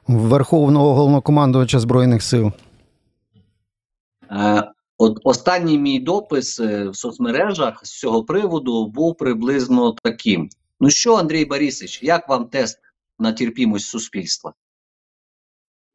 Верховного 0.07 0.93
головнокомандувача 0.93 1.79
Збройних 1.79 2.24
сил? 2.24 2.51
Е, 4.31 4.72
от 4.98 5.19
Останній 5.24 5.79
мій 5.79 6.00
допис 6.00 6.60
е, 6.60 6.89
в 6.89 6.95
соцмережах 6.95 7.79
з 7.84 8.00
цього 8.00 8.24
приводу 8.24 8.88
був 8.88 9.17
приблизно 9.17 9.91
таким: 10.03 10.50
Ну 10.79 10.89
що, 10.89 11.15
Андрій 11.15 11.45
Борисович, 11.45 12.03
як 12.03 12.29
вам 12.29 12.45
тест 12.45 12.79
на 13.19 13.34
терпімость 13.34 13.88
суспільства? 13.88 14.53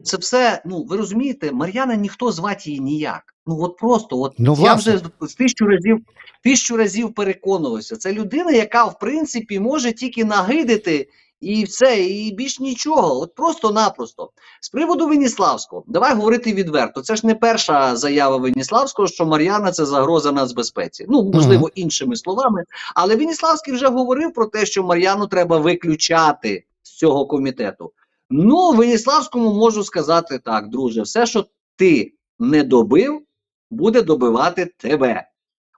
Це 0.05 0.17
все, 0.17 0.63
ну 0.67 0.85
ви 0.85 0.97
розумієте, 0.97 1.53
Мар'яна 1.53 1.97
ніхто 1.97 2.33
звати 2.33 2.71
її 2.71 2.81
ніяк. 2.81 3.35
Ну 3.51 3.63
от 3.63 3.77
просто, 3.77 4.21
от 4.21 4.33
ну, 4.39 4.57
я 4.61 4.75
вже 4.75 5.01
тисячу 5.39 5.67
разів 5.67 5.99
тисячу 6.43 6.77
разів 6.77 7.15
переконувався. 7.15 7.97
Це 7.97 8.13
людина, 8.13 8.51
яка 8.51 8.85
в 8.85 8.99
принципі 8.99 9.61
може 9.61 9.93
тільки 9.93 10.25
нагидити 10.25 11.09
і 11.41 11.65
все, 11.65 12.05
і 12.05 12.33
більш 12.33 12.61
нічого. 12.61 13.21
От 13.21 13.35
просто-напросто. 13.35 14.31
З 14.61 14.69
приводу 14.69 15.07
Веніславського, 15.09 15.85
давай 15.87 16.15
говорити 16.15 16.53
відверто. 16.53 17.01
Це 17.01 17.17
ж 17.17 17.27
не 17.27 17.35
перша 17.35 17.97
заява 17.97 18.37
Веніславського, 18.37 19.09
що 19.09 19.27
Мар'яна 19.27 19.73
це 19.73 19.87
загроза 19.87 20.33
нацбезпеці. 20.33 21.07
Ну, 21.09 21.31
можливо, 21.35 21.67
-huh. 21.67 21.73
іншими 21.75 22.17
словами. 22.17 22.65
Але 22.95 23.17
Веніславський 23.17 23.75
вже 23.75 23.89
говорив 23.89 24.33
про 24.33 24.47
те, 24.47 24.67
що 24.67 24.85
Мар'яну 24.85 25.27
треба 25.27 25.59
виключати 25.59 26.65
з 26.83 26.91
цього 26.91 27.27
комітету. 27.27 27.93
Ну, 28.31 28.73
Веніславському 28.73 29.55
можу 29.55 29.85
сказати 29.85 30.41
так, 30.45 30.69
друже, 30.69 31.03
все, 31.03 31.27
що 31.27 31.47
ти 31.77 32.13
не 32.39 32.65
добив, 32.65 33.23
буде 33.71 34.03
добивати 34.03 34.67
тебе. 34.67 35.29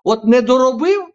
От 0.04 0.24
не 0.24 0.42
доробив, 0.42 1.08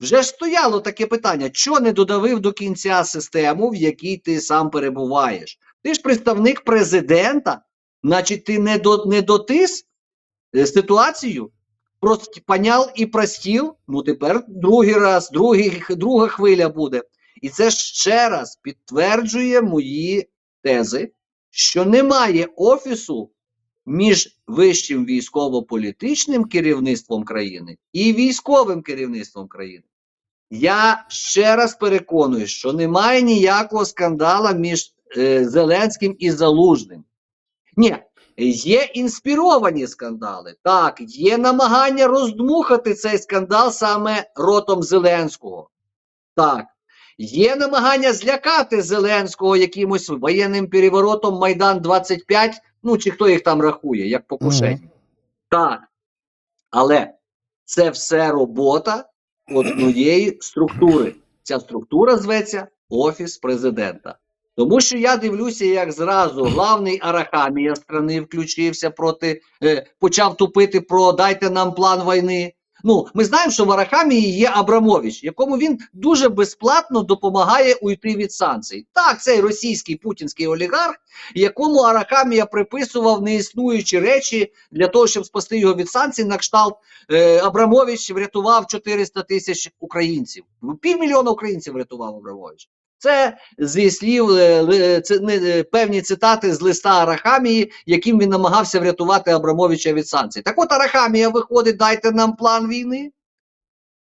вже 0.00 0.22
ж 0.22 0.28
стояло 0.28 0.80
таке 0.80 1.06
питання: 1.06 1.50
що 1.52 1.80
не 1.80 1.92
додавив 1.92 2.40
до 2.40 2.52
кінця 2.52 3.04
систему, 3.04 3.70
в 3.70 3.74
якій 3.74 4.16
ти 4.16 4.40
сам 4.40 4.70
перебуваєш? 4.70 5.58
Ти 5.82 5.94
ж 5.94 6.02
представник 6.02 6.64
президента, 6.64 7.62
значить, 8.02 8.44
ти 8.44 8.58
не 8.58 8.78
до, 8.78 9.04
не 9.06 9.22
дотис 9.22 9.86
е, 10.56 10.66
ситуацію, 10.66 11.50
просто 12.00 12.40
поняв 12.46 12.92
і 12.94 13.06
простіл. 13.06 13.76
Ну 13.88 14.02
тепер 14.02 14.44
другий 14.48 14.94
раз, 14.94 15.30
другий, 15.30 15.82
друга 15.90 16.28
хвиля 16.28 16.68
буде. 16.68 17.02
І 17.42 17.48
це 17.48 17.70
ще 17.70 18.28
раз 18.28 18.56
підтверджує 18.62 19.62
мої 19.62 20.28
тези, 20.62 21.12
що 21.50 21.84
немає 21.84 22.48
офісу 22.56 23.30
між 23.86 24.36
вищим 24.46 25.04
військово-політичним 25.04 26.44
керівництвом 26.44 27.24
країни 27.24 27.76
і 27.92 28.12
військовим 28.12 28.82
керівництвом 28.82 29.48
країни. 29.48 29.84
Я 30.50 31.04
ще 31.08 31.56
раз 31.56 31.74
переконую, 31.74 32.46
що 32.46 32.72
немає 32.72 33.22
ніякого 33.22 33.84
скандала 33.84 34.52
між 34.52 34.94
е, 35.16 35.48
Зеленським 35.48 36.16
і 36.18 36.30
Залужним. 36.30 37.04
Ні, 37.76 37.96
є 38.36 38.90
інспіровані 38.94 39.86
скандали. 39.86 40.54
Так, 40.62 41.00
є 41.00 41.38
намагання 41.38 42.06
роздмухати 42.06 42.94
цей 42.94 43.18
скандал 43.18 43.70
саме 43.70 44.30
ротом 44.36 44.82
Зеленського. 44.82 45.70
Так, 46.36 46.66
є 47.18 47.56
намагання 47.56 48.12
злякати 48.12 48.82
Зеленського 48.82 49.56
якимось 49.56 50.08
воєнним 50.08 50.66
переворотом 50.66 51.38
Майдан 51.38 51.80
25, 51.80 52.60
ну 52.82 52.98
чи 52.98 53.10
хто 53.10 53.28
їх 53.28 53.40
там 53.40 53.62
рахує, 53.62 54.08
як 54.08 54.26
покушення. 54.26 54.70
Mm. 54.70 54.88
Так. 55.48 55.80
Але 56.70 57.10
це 57.64 57.90
все 57.90 58.30
робота 58.30 59.04
однієї 59.54 60.38
структури. 60.40 61.14
Ця 61.42 61.60
структура 61.60 62.16
зветься 62.16 62.68
Офіс 62.88 63.38
президента. 63.38 64.18
Тому 64.56 64.80
що 64.80 64.98
я 64.98 65.16
дивлюся, 65.16 65.64
як 65.64 65.92
зразу 65.92 66.44
главний 66.44 66.98
Арахамія 67.02 67.76
страни 67.76 68.20
включився 68.20 68.90
проти, 68.90 69.40
е, 69.62 69.86
почав 69.98 70.36
тупити 70.36 70.80
про 70.80 71.12
дайте 71.12 71.50
нам 71.50 71.74
план 71.74 72.00
війни. 72.00 72.52
Ну, 72.86 73.06
ми 73.14 73.24
знаємо, 73.24 73.52
що 73.52 73.64
в 73.64 73.72
Арахамії 73.72 74.38
є 74.38 74.50
Абрамович, 74.54 75.24
якому 75.24 75.58
він 75.58 75.78
дуже 75.92 76.28
безплатно 76.28 77.02
допомагає 77.02 77.74
уйти 77.74 78.16
від 78.16 78.32
санкцій. 78.32 78.86
Так, 78.92 79.22
цей 79.22 79.40
російський 79.40 79.96
путінський 79.96 80.46
олігарх, 80.46 80.96
якому 81.34 81.80
Арахамія 81.80 82.46
приписував 82.46 83.22
неіснуючі 83.22 84.00
речі 84.00 84.52
для 84.72 84.88
того, 84.88 85.06
щоб 85.06 85.26
спасти 85.26 85.58
його 85.58 85.74
від 85.74 85.88
санкцій, 85.88 86.24
на 86.24 86.36
кшталт 86.36 86.74
е, 87.10 87.40
Абрамович 87.40 88.10
врятував 88.10 88.66
400 88.66 89.22
тисяч 89.22 89.70
українців. 89.80 90.44
Півмільйона 90.80 91.30
українців 91.30 91.74
врятував 91.74 92.16
Абрамович. 92.16 92.68
Це 93.04 93.36
зі 93.58 93.90
слів 93.90 94.30
е, 94.30 95.02
не 95.20 95.36
е, 95.36 95.62
певні 95.62 96.02
цитати 96.02 96.54
з 96.54 96.60
листа 96.60 96.90
Арахамії, 96.90 97.72
яким 97.86 98.18
він 98.18 98.30
намагався 98.30 98.80
врятувати 98.80 99.30
Абрамовича 99.30 99.92
від 99.92 100.08
санкцій. 100.08 100.42
Так 100.42 100.54
от 100.56 100.72
Арахамія 100.72 101.28
виходить, 101.28 101.76
дайте 101.76 102.10
нам 102.10 102.36
план 102.36 102.68
війни. 102.68 103.10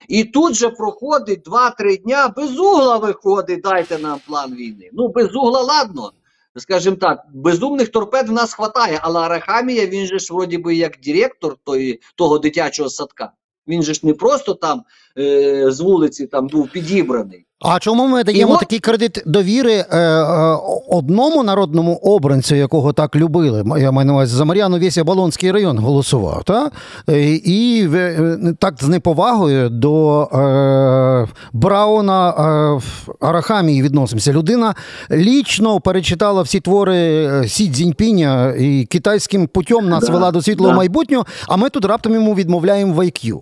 І 0.08 0.24
тут 0.24 0.54
же 0.54 0.70
проходить 0.70 1.48
2-3 1.48 2.02
дня, 2.02 2.28
без 2.36 2.58
угла 2.58 2.96
виходить, 2.96 3.60
дайте 3.60 3.98
нам 3.98 4.18
план 4.26 4.54
війни. 4.54 4.90
Ну, 4.92 5.08
без 5.08 5.34
угла, 5.34 5.60
ладно. 5.60 6.12
Скажімо 6.56 6.96
так, 6.96 7.26
безумних 7.34 7.88
торпед 7.88 8.28
в 8.28 8.32
нас 8.32 8.58
вистачає, 8.58 8.98
але 9.02 9.20
Арахамія, 9.20 9.86
він 9.86 10.06
же 10.06 10.18
ж 10.18 10.34
вроді 10.34 10.58
би 10.58 10.74
як 10.74 11.00
директор 11.04 11.56
той, 11.64 12.00
того 12.14 12.38
дитячого 12.38 12.90
садка. 12.90 13.32
Він 13.68 13.82
же 13.82 13.94
ж 13.94 14.00
не 14.06 14.14
просто 14.14 14.54
там 14.54 14.84
е, 15.18 15.70
з 15.70 15.80
вулиці 15.80 16.26
там 16.26 16.46
був 16.46 16.70
підібраний. 16.70 17.46
А 17.60 17.78
чому 17.78 18.06
ми 18.06 18.24
даємо 18.24 18.56
такий 18.56 18.78
кредит 18.78 19.22
довіри 19.26 19.72
е, 19.72 19.98
е, 19.98 20.58
одному 20.88 21.42
народному 21.42 21.94
обранцю, 21.94 22.54
якого 22.54 22.92
так 22.92 23.16
любили? 23.16 23.64
Я 23.80 23.90
маю 23.90 24.06
на 24.06 24.12
увазі 24.12 24.36
за 24.36 24.44
Мар'яну 24.44 24.78
Вєся 24.78 25.04
Балонський 25.04 25.52
район 25.52 25.78
голосував, 25.78 26.44
та? 26.44 26.70
Е, 27.08 27.20
і 27.34 27.88
е, 27.94 28.38
так 28.58 28.74
з 28.80 28.88
неповагою 28.88 29.68
до 29.68 30.22
е, 30.22 31.28
Брауна 31.52 32.30
е, 32.30 32.80
Арахамії 33.20 33.82
відносимося. 33.82 34.32
Людина 34.32 34.74
лічно 35.10 35.80
перечитала 35.80 36.42
всі 36.42 36.60
твори 36.60 37.30
Сі 37.48 37.70
Цзіньпіня 37.70 38.54
і 38.58 38.84
китайським 38.84 39.46
путем 39.46 39.88
нас 39.88 40.06
да, 40.06 40.12
вела 40.12 40.30
до 40.30 40.42
світлого 40.42 40.72
да. 40.72 40.76
майбутнього, 40.76 41.26
а 41.48 41.56
ми 41.56 41.70
тут 41.70 41.84
раптом 41.84 42.14
йому 42.14 42.34
відмовляємо 42.34 42.94
в 42.94 42.98
IQ. 42.98 43.40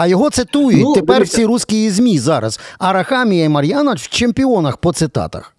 А 0.00 0.06
його 0.06 0.30
цитують 0.30 0.82
ну, 0.82 0.92
тепер 0.92 1.16
дивіться. 1.16 1.36
всі 1.36 1.46
русські 1.46 1.90
ЗМІ 1.90 2.18
зараз. 2.18 2.60
Арахамія 2.78 3.44
і 3.44 3.48
Мар'яноч 3.48 4.02
в 4.02 4.08
чемпіонах 4.08 4.76
по 4.76 4.92
цитатах. 4.92 5.56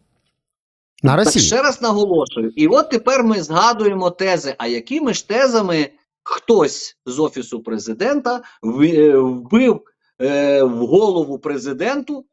На 1.03 1.15
Росії. 1.15 1.33
Так 1.33 1.43
ще 1.43 1.61
раз 1.61 1.81
наголошую. 1.81 2.51
І 2.55 2.67
от 2.67 2.89
тепер 2.89 3.23
ми 3.23 3.41
згадуємо 3.41 4.09
тези. 4.09 4.55
А 4.57 4.67
якими 4.67 5.13
ж 5.13 5.27
тезами 5.27 5.89
хтось 6.23 6.97
з 7.05 7.19
Офісу 7.19 7.63
президента 7.63 8.41
е, 8.83 9.17
вбив 9.17 9.81
е, 10.21 10.63
в 10.63 10.85
голову 10.85 11.39
президенту 11.39 12.25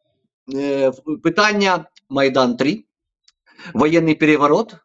е, 0.54 0.92
питання 1.22 1.84
Майдан 2.10 2.56
3, 2.56 2.84
воєнний 3.74 4.14
переворот? 4.14 4.76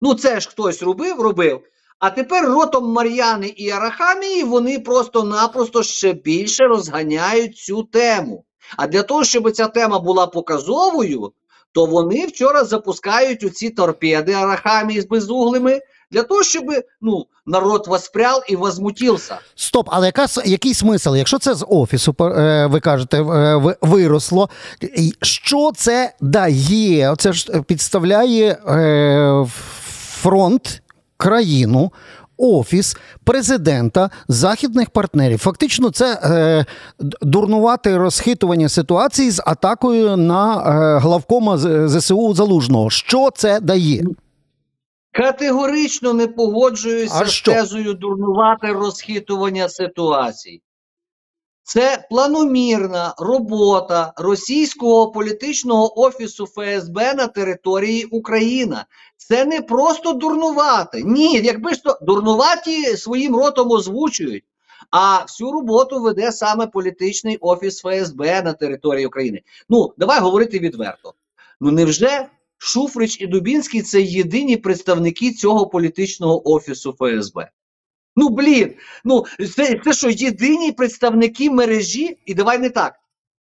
Ну, 0.00 0.14
це 0.14 0.40
ж 0.40 0.48
хтось 0.48 0.82
робив, 0.82 1.20
робив. 1.20 1.60
А 2.00 2.10
тепер 2.10 2.44
ротом 2.44 2.92
Мар'яни 2.92 3.46
і 3.46 3.70
Арахамії 3.70 4.44
вони 4.44 4.78
просто-напросто 4.78 5.82
ще 5.82 6.12
більше 6.12 6.64
розганяють 6.64 7.56
цю 7.56 7.82
тему. 7.82 8.44
А 8.76 8.86
для 8.86 9.02
того, 9.02 9.24
щоб 9.24 9.52
ця 9.52 9.66
тема 9.66 9.98
була 9.98 10.26
показовою, 10.26 11.32
то 11.72 11.86
вони 11.86 12.26
вчора 12.26 12.64
запускають 12.64 13.44
оці 13.44 13.70
торпеди 13.70 14.32
Арахамії 14.32 15.00
з 15.00 15.06
безуглими, 15.06 15.80
для 16.10 16.22
того, 16.22 16.42
щоб 16.42 16.64
ну, 17.00 17.26
народ 17.46 17.86
воспряв 17.88 18.44
і 18.48 18.56
возмутився. 18.56 19.38
Стоп, 19.54 19.88
але 19.90 20.06
яка, 20.06 20.26
який 20.44 20.74
смисл? 20.74 21.16
Якщо 21.16 21.38
це 21.38 21.54
з 21.54 21.66
офісу, 21.68 22.14
е, 22.20 22.66
ви 22.66 22.80
кажете, 22.80 23.22
е, 23.22 23.76
виросло, 23.80 24.48
що 25.22 25.70
це 25.76 26.14
дає? 26.20 27.14
Це 27.18 27.32
ж 27.32 27.62
підставляє 27.62 28.52
е, 28.52 29.46
фронт 30.22 30.82
країну. 31.20 31.92
Офіс 32.42 32.96
президента 33.24 34.10
західних 34.28 34.90
партнерів. 34.90 35.38
Фактично, 35.38 35.90
це 35.90 36.20
е, 36.24 36.64
дурнувати 37.22 37.96
розхитування 37.96 38.68
ситуації 38.68 39.30
з 39.30 39.42
атакою 39.46 40.16
на 40.16 40.54
е, 40.56 40.98
главкома 40.98 41.58
ЗСУ 41.88 42.34
Залужного. 42.34 42.90
Що 42.90 43.30
це 43.34 43.60
дає? 43.60 44.04
Категорично 45.12 46.12
не 46.12 46.26
погоджуюся 46.26 47.26
з 47.26 47.40
тезою 47.40 47.94
дурнувати 47.94 48.72
розхитування 48.72 49.68
ситуацій. 49.68 50.62
Це 51.72 52.06
планомірна 52.10 53.14
робота 53.18 54.12
російського 54.16 55.10
політичного 55.10 56.00
офісу 56.00 56.46
ФСБ 56.46 57.14
на 57.14 57.26
території 57.26 58.04
України. 58.04 58.76
Це 59.16 59.44
не 59.44 59.62
просто 59.62 60.12
дурнувати. 60.12 61.02
Ні, 61.04 61.40
якби 61.40 61.74
ж 61.74 61.82
то 61.82 61.98
дурнуваті 62.02 62.96
своїм 62.96 63.36
ротом 63.36 63.70
озвучують. 63.70 64.44
А 64.90 65.22
всю 65.22 65.52
роботу 65.52 66.00
веде 66.00 66.32
саме 66.32 66.66
політичний 66.66 67.36
офіс 67.36 67.80
ФСБ 67.80 68.42
на 68.42 68.52
території 68.52 69.06
України. 69.06 69.42
Ну, 69.68 69.92
давай 69.98 70.20
говорити 70.20 70.58
відверто. 70.58 71.14
Ну 71.60 71.70
невже 71.70 72.28
Шуфрич 72.58 73.20
і 73.20 73.26
Дубінський 73.26 73.82
це 73.82 74.02
єдині 74.02 74.56
представники 74.56 75.32
цього 75.32 75.66
політичного 75.66 76.52
офісу 76.52 76.92
ФСБ? 76.98 77.50
Ну 78.20 78.28
блін, 78.28 78.74
ну 79.04 79.24
це, 79.56 79.80
це 79.84 79.92
що 79.92 80.10
єдині 80.10 80.72
представники 80.72 81.50
мережі, 81.50 82.18
і 82.26 82.34
давай 82.34 82.58
не 82.58 82.70
так. 82.70 82.94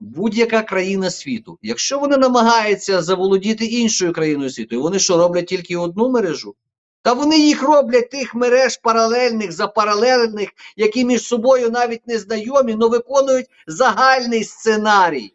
Будь-яка 0.01 0.63
країна 0.63 1.11
світу, 1.11 1.59
якщо 1.63 1.99
вони 1.99 2.17
намагаються 2.17 3.03
заволодіти 3.03 3.65
іншою 3.65 4.13
країною 4.13 4.51
світу, 4.51 4.83
вони 4.83 4.99
що 4.99 5.17
роблять 5.17 5.47
тільки 5.47 5.77
одну 5.77 6.11
мережу? 6.11 6.55
Та 7.03 7.13
вони 7.13 7.39
їх 7.39 7.63
роблять 7.63 8.11
тих 8.11 8.35
мереж 8.35 8.77
паралельних, 8.83 9.53
запаралельних, 9.53 10.49
які 10.77 11.05
між 11.05 11.23
собою 11.23 11.71
навіть 11.71 12.07
не 12.07 12.19
знайомі, 12.19 12.77
але 12.81 12.89
виконують 12.89 13.47
загальний 13.67 14.45
сценарій 14.45 15.33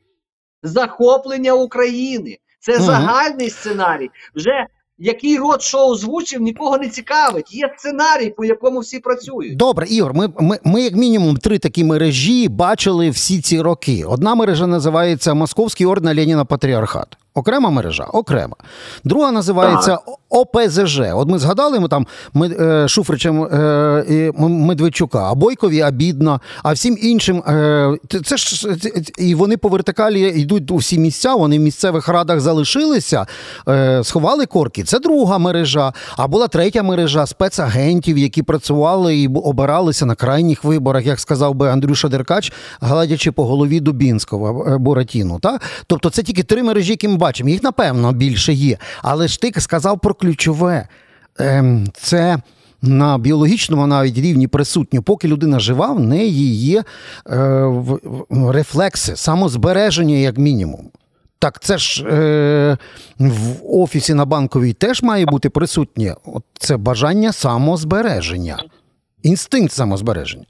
захоплення 0.64 1.54
України. 1.54 2.38
Це 2.60 2.76
Мгм. 2.76 2.86
загальний 2.86 3.50
сценарій. 3.50 4.10
Вже 4.36 4.68
який 5.02 5.38
род 5.38 5.62
що 5.62 5.88
озвучив, 5.88 6.42
нікого 6.42 6.78
не 6.78 6.90
цікавить. 6.90 7.54
Є 7.54 7.76
сценарій, 7.78 8.30
по 8.30 8.46
якому 8.46 8.80
всі 8.80 9.00
працюють. 9.00 9.58
Добре, 9.58 9.88
Ігор, 9.88 10.14
ми, 10.14 10.30
ми, 10.40 10.60
ми 10.64 10.82
як 10.82 10.96
мінімум 10.96 11.38
три 11.38 11.60
такі 11.60 11.84
мережі 11.84 12.48
бачили 12.48 13.10
всі 13.10 13.42
ці 13.42 13.62
роки. 13.62 14.04
Одна 14.08 14.36
мережа 14.36 14.68
називається 14.68 15.34
Московський 15.34 15.86
орден 15.88 16.18
Леніна 16.18 16.46
Патріархат. 16.46 17.18
Окрема 17.34 17.70
мережа, 17.70 18.04
окрема. 18.04 18.56
Друга 19.04 19.32
називається 19.32 19.98
ОПЗЖ. 20.30 21.00
От 21.14 21.30
ми 21.30 21.40
згадали 21.40 21.80
ми 21.80 21.88
там 21.88 22.08
ми, 22.34 22.48
е, 22.60 22.88
Шуфричем 22.88 23.44
е, 23.44 24.06
і 24.10 24.32
Медведчука, 24.42 25.32
а 25.32 25.36
Бойкові 25.36 25.84
обідно, 25.84 26.42
а 26.64 26.74
всім 26.74 26.98
іншим. 27.02 27.38
Е, 27.48 27.98
це- 28.26 28.38
ж 28.38 28.68
і 29.18 29.36
вони 29.36 29.58
по 29.58 29.70
вертикалі 29.70 30.22
йдуть 30.22 30.72
у 30.72 30.76
всі 30.76 31.00
місця, 31.00 31.36
вони 31.36 31.60
в 31.60 31.62
місцевих 31.62 32.08
радах 32.08 32.40
залишилися, 32.40 33.26
е, 33.68 34.04
сховали 34.04 34.46
корки. 34.46 34.84
Це 34.84 35.00
друга 35.00 35.38
мережа. 35.38 35.94
А 36.18 36.28
була 36.28 36.48
третя 36.48 36.84
мережа 36.84 37.26
спецагентів, 37.26 38.18
які 38.18 38.44
працювали 38.44 39.18
і 39.18 39.28
обиралися 39.28 40.06
на 40.06 40.16
крайніх 40.16 40.64
виборах, 40.64 41.06
як 41.06 41.20
сказав 41.20 41.56
би 41.56 41.70
Андрюша 41.70 42.08
Деркач, 42.08 42.54
гладячи 42.82 43.32
по 43.32 43.46
голові 43.46 43.80
Дубінського 43.80 44.66
е, 44.68 44.78
Буратіну. 44.78 45.40
Та? 45.40 45.60
Тобто 45.88 46.10
це 46.10 46.24
тільки 46.24 46.44
три 46.44 46.64
мережі, 46.64 46.92
які 46.92 47.08
ми 47.22 47.28
бачимо. 47.28 47.50
Їх, 47.50 47.64
напевно, 47.64 48.14
більше 48.14 48.54
є. 48.54 48.78
Але 49.02 49.28
ж 49.28 49.42
ти 49.42 49.62
сказав 49.62 50.00
про 50.00 50.14
ключове. 50.14 50.88
Ем, 51.38 51.88
це. 51.94 52.38
На 52.84 53.18
біологічному 53.18 53.88
навіть 53.88 54.18
рівні 54.18 54.48
присутньо, 54.48 55.04
поки 55.04 55.28
людина 55.28 55.60
жива, 55.60 55.94
в 55.94 56.00
неї 56.00 56.56
є 56.56 56.84
е, 57.30 57.72
рефлекси, 58.32 59.16
самозбереження, 59.16 60.16
як 60.16 60.38
мінімум. 60.38 60.90
Так 61.40 61.60
це 61.60 61.78
ж 61.78 62.06
е, 62.06 62.78
в 63.20 63.80
офісі 63.82 64.14
на 64.14 64.26
банковій 64.26 64.74
теж 64.74 65.04
має 65.04 65.26
бути 65.26 65.50
присутнє. 65.50 66.16
Це 66.60 66.78
бажання 66.78 67.32
самозбереження, 67.32 68.64
інстинкт 69.24 69.74
самозбереження. 69.74 70.46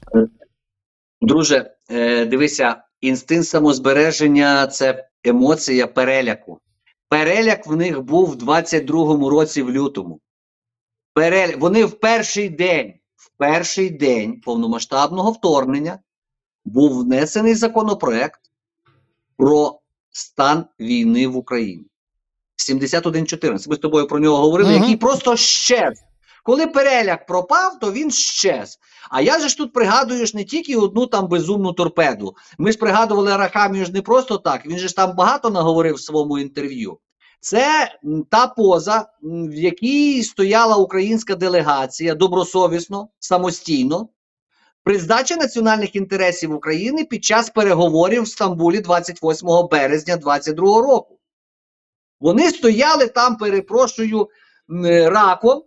Друже, 1.20 1.70
е, 1.90 2.26
дивися, 2.26 2.76
інстинкт 3.00 3.48
самозбереження 3.48 4.66
це 4.66 5.04
емоція 5.24 5.86
переляку. 5.86 6.60
Переляк 7.08 7.66
в 7.66 7.76
них 7.76 8.02
був 8.02 8.30
в 8.30 8.34
22-му 8.34 9.30
році 9.30 9.62
в 9.62 9.70
лютому. 9.70 10.20
Переля... 11.14 11.56
Вони 11.56 11.84
в 11.84 12.00
перший 12.00 12.48
день, 12.48 12.94
в 13.16 13.30
перший 13.38 13.90
день 13.90 14.40
повномасштабного 14.40 15.30
вторгнення 15.30 15.98
був 16.64 16.98
внесений 17.00 17.54
законопроект 17.54 18.40
про 19.36 19.80
стан 20.10 20.64
війни 20.80 21.28
в 21.28 21.36
Україні. 21.36 21.86
71.14. 22.70 23.68
Ми 23.68 23.76
з 23.76 23.78
тобою 23.78 24.06
про 24.06 24.18
нього 24.18 24.36
говорили, 24.36 24.70
Мгм. 24.72 24.80
який 24.82 24.96
просто 24.96 25.36
щез. 25.36 26.04
Коли 26.42 26.66
переляк 26.66 27.26
пропав, 27.26 27.78
то 27.78 27.92
він 27.92 28.10
щез. 28.10 28.78
А 29.10 29.20
я 29.20 29.48
ж 29.48 29.56
тут 29.56 29.72
пригадую 29.72 30.26
ж 30.26 30.36
не 30.36 30.44
тільки 30.44 30.76
одну 30.76 31.06
там 31.06 31.28
безумну 31.28 31.72
торпеду. 31.72 32.36
Ми 32.58 32.72
ж 32.72 32.78
пригадували 32.78 33.32
Арахамію 33.32 33.84
ж 33.84 33.92
не 33.92 34.02
просто 34.02 34.38
так. 34.38 34.66
Він 34.66 34.78
же 34.78 34.88
ж 34.88 34.96
там 34.96 35.16
багато 35.16 35.50
наговорив 35.50 35.94
в 35.94 36.00
своєму 36.00 36.38
інтерв'ю. 36.38 36.98
Це 37.40 37.98
та 38.30 38.46
поза, 38.46 39.06
в 39.22 39.54
якій 39.54 40.22
стояла 40.22 40.76
українська 40.76 41.34
делегація 41.34 42.14
добросовісно, 42.14 43.08
самостійно, 43.18 44.08
при 44.84 44.98
здачі 44.98 45.36
національних 45.36 45.96
інтересів 45.96 46.54
України 46.54 47.04
під 47.04 47.24
час 47.24 47.50
переговорів 47.50 48.22
в 48.22 48.28
Стамбулі 48.28 48.80
28 48.80 49.48
березня 49.70 50.16
2022 50.16 50.82
року. 50.82 51.18
Вони 52.20 52.50
стояли 52.50 53.06
там, 53.06 53.36
перепрошую, 53.36 54.28
раком 55.06 55.62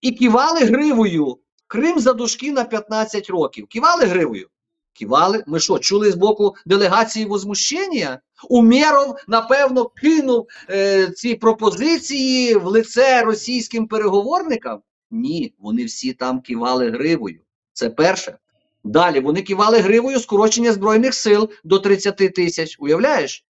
і 0.00 0.10
кивали 0.10 0.60
гривою. 0.60 1.38
Крим 1.66 2.00
за 2.00 2.12
дужки 2.12 2.52
на 2.52 2.64
15 2.64 3.30
років. 3.30 3.66
Кивали 3.66 4.04
гривою? 4.04 4.48
Кивали. 4.92 5.44
Ми 5.46 5.60
що, 5.60 5.78
чули 5.78 6.10
з 6.10 6.14
боку 6.14 6.54
делегації 6.66 7.26
возмущення? 7.26 8.20
Умєров, 8.48 9.16
напевно, 9.28 9.84
кинув 9.84 10.46
е, 10.70 11.06
ці 11.10 11.34
пропозиції 11.34 12.54
в 12.54 12.66
лице 12.66 13.22
російським 13.22 13.86
переговорникам? 13.86 14.80
Ні, 15.10 15.54
вони 15.58 15.84
всі 15.84 16.12
там 16.12 16.40
кивали 16.40 16.90
гривою. 16.90 17.40
Це 17.72 17.90
перше. 17.90 18.38
Далі 18.84 19.20
вони 19.20 19.42
кивали 19.42 19.78
гривою 19.78 20.20
скорочення 20.20 20.72
збройних 20.72 21.14
сил 21.14 21.50
до 21.64 21.78
30 21.78 22.16
тисяч. 22.16 22.76
Уявляєш? 22.78 23.44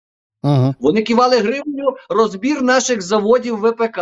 Угу. 0.42 0.74
Вони 0.80 1.02
кивали 1.02 1.38
гривню 1.38 1.96
розбір 2.08 2.62
наших 2.62 3.02
заводів 3.02 3.56
ВПК. 3.56 4.00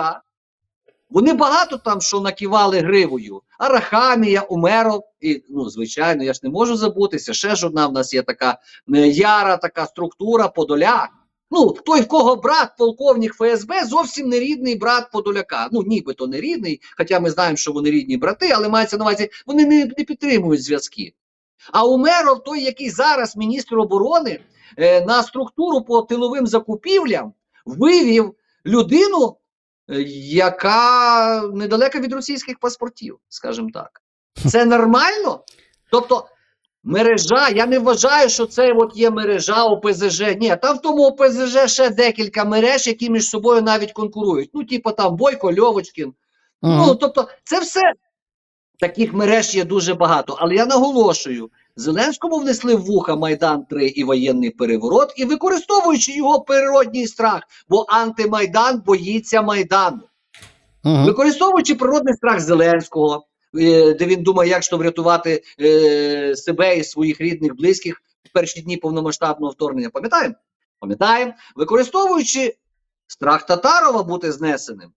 Вони 1.14 1.32
багато 1.32 1.76
там 1.76 2.00
що 2.00 2.20
накивали 2.20 2.80
гривою. 2.80 3.42
Арахамія, 3.58 4.40
Умеров. 4.40 5.04
І, 5.20 5.42
ну, 5.50 5.70
звичайно, 5.70 6.24
я 6.24 6.32
ж 6.32 6.40
не 6.42 6.50
можу 6.50 6.76
забутися. 6.76 7.34
Ще 7.34 7.54
ж 7.54 7.66
одна 7.66 7.86
в 7.86 7.92
нас 7.92 8.14
є 8.14 8.22
така 8.22 8.58
е, 8.94 9.08
яра, 9.08 9.56
така 9.56 9.86
структура 9.86 10.48
Подоляк. 10.48 11.10
Ну, 11.50 11.70
той, 11.70 12.00
в 12.00 12.08
кого 12.08 12.36
брат, 12.36 12.68
полковник 12.78 13.34
ФСБ, 13.34 13.84
зовсім 13.84 14.28
не 14.28 14.38
рідний 14.38 14.76
брат 14.76 15.10
Подоляка. 15.12 15.68
Ну, 15.72 15.82
нібито 15.82 16.26
не 16.26 16.40
рідний, 16.40 16.80
хоча 16.96 17.20
ми 17.20 17.30
знаємо, 17.30 17.56
що 17.56 17.72
вони 17.72 17.90
рідні 17.90 18.16
брати, 18.16 18.50
але 18.54 18.68
мається 18.68 18.96
на 18.96 19.04
увазі, 19.04 19.30
вони 19.46 19.66
не, 19.66 19.84
не 19.98 20.04
підтримують 20.04 20.62
зв'язки. 20.62 21.14
А 21.72 21.84
Умеров, 21.84 22.44
той, 22.44 22.62
який 22.62 22.90
зараз 22.90 23.36
міністр 23.36 23.78
оборони, 23.78 24.40
е, 24.78 25.04
на 25.04 25.22
структуру 25.22 25.82
по 25.82 26.02
тиловим 26.02 26.46
закупівлям 26.46 27.32
вивів 27.66 28.34
людину, 28.66 29.36
яка 29.88 31.42
недалека 31.54 32.00
від 32.00 32.12
російських 32.12 32.58
паспортів, 32.58 33.18
скажімо 33.28 33.68
так. 33.74 34.02
Це 34.48 34.64
нормально? 34.64 35.44
Тобто, 35.90 36.26
мережа, 36.84 37.48
я 37.48 37.66
не 37.66 37.78
вважаю, 37.78 38.28
що 38.28 38.46
це 38.46 38.72
от 38.72 38.96
є 38.96 39.10
мережа 39.10 39.64
ОПЗЖ. 39.64 40.20
Ні, 40.20 40.56
там 40.62 40.76
в 40.76 40.80
тому 40.80 41.06
ОПЗЖ 41.06 41.72
ще 41.72 41.90
декілька 41.90 42.44
мереж, 42.44 42.86
які 42.86 43.10
між 43.10 43.28
собою 43.28 43.62
навіть 43.62 43.92
конкурують. 43.92 44.50
Ну, 44.54 44.64
типу 44.64 44.90
там 44.90 45.16
Бойко, 45.16 45.52
Льовочкін. 45.54 46.14
Ну, 46.62 46.94
тобто, 46.94 47.28
це 47.44 47.60
все. 47.60 47.80
Таких 48.78 49.12
мереж 49.12 49.54
є 49.54 49.64
дуже 49.64 49.94
багато. 49.94 50.36
Але 50.38 50.54
я 50.54 50.66
наголошую: 50.66 51.50
Зеленському 51.76 52.38
внесли 52.38 52.74
в 52.74 52.84
вуха 52.84 53.16
Майдан 53.16 53.64
3 53.64 53.86
і 53.86 54.04
воєнний 54.04 54.50
переворот, 54.50 55.12
і 55.16 55.24
використовуючи 55.24 56.12
його 56.12 56.40
природній 56.40 57.06
страх, 57.06 57.42
бо 57.68 57.86
антимайдан 57.88 58.82
боїться 58.86 59.42
Майдану. 59.42 60.02
Угу. 60.84 61.04
Використовуючи 61.04 61.74
природний 61.74 62.14
страх 62.14 62.40
Зеленського, 62.40 63.26
е, 63.58 63.94
де 63.94 64.06
він 64.06 64.22
думає, 64.22 64.50
як 64.50 64.62
то 64.62 64.78
врятувати 64.78 65.42
е, 65.60 66.36
себе 66.36 66.76
і 66.76 66.84
своїх 66.84 67.20
рідних, 67.20 67.56
близьких 67.56 68.02
в 68.24 68.32
перші 68.32 68.60
дні 68.60 68.76
повномасштабного 68.76 69.52
вторгнення. 69.52 69.90
Пам'ятаємо? 69.90 70.34
Пам'ятаємо, 70.80 71.32
використовуючи 71.56 72.56
страх 73.06 73.46
Татарова 73.46 74.02
бути 74.02 74.32
знесеним. 74.32 74.90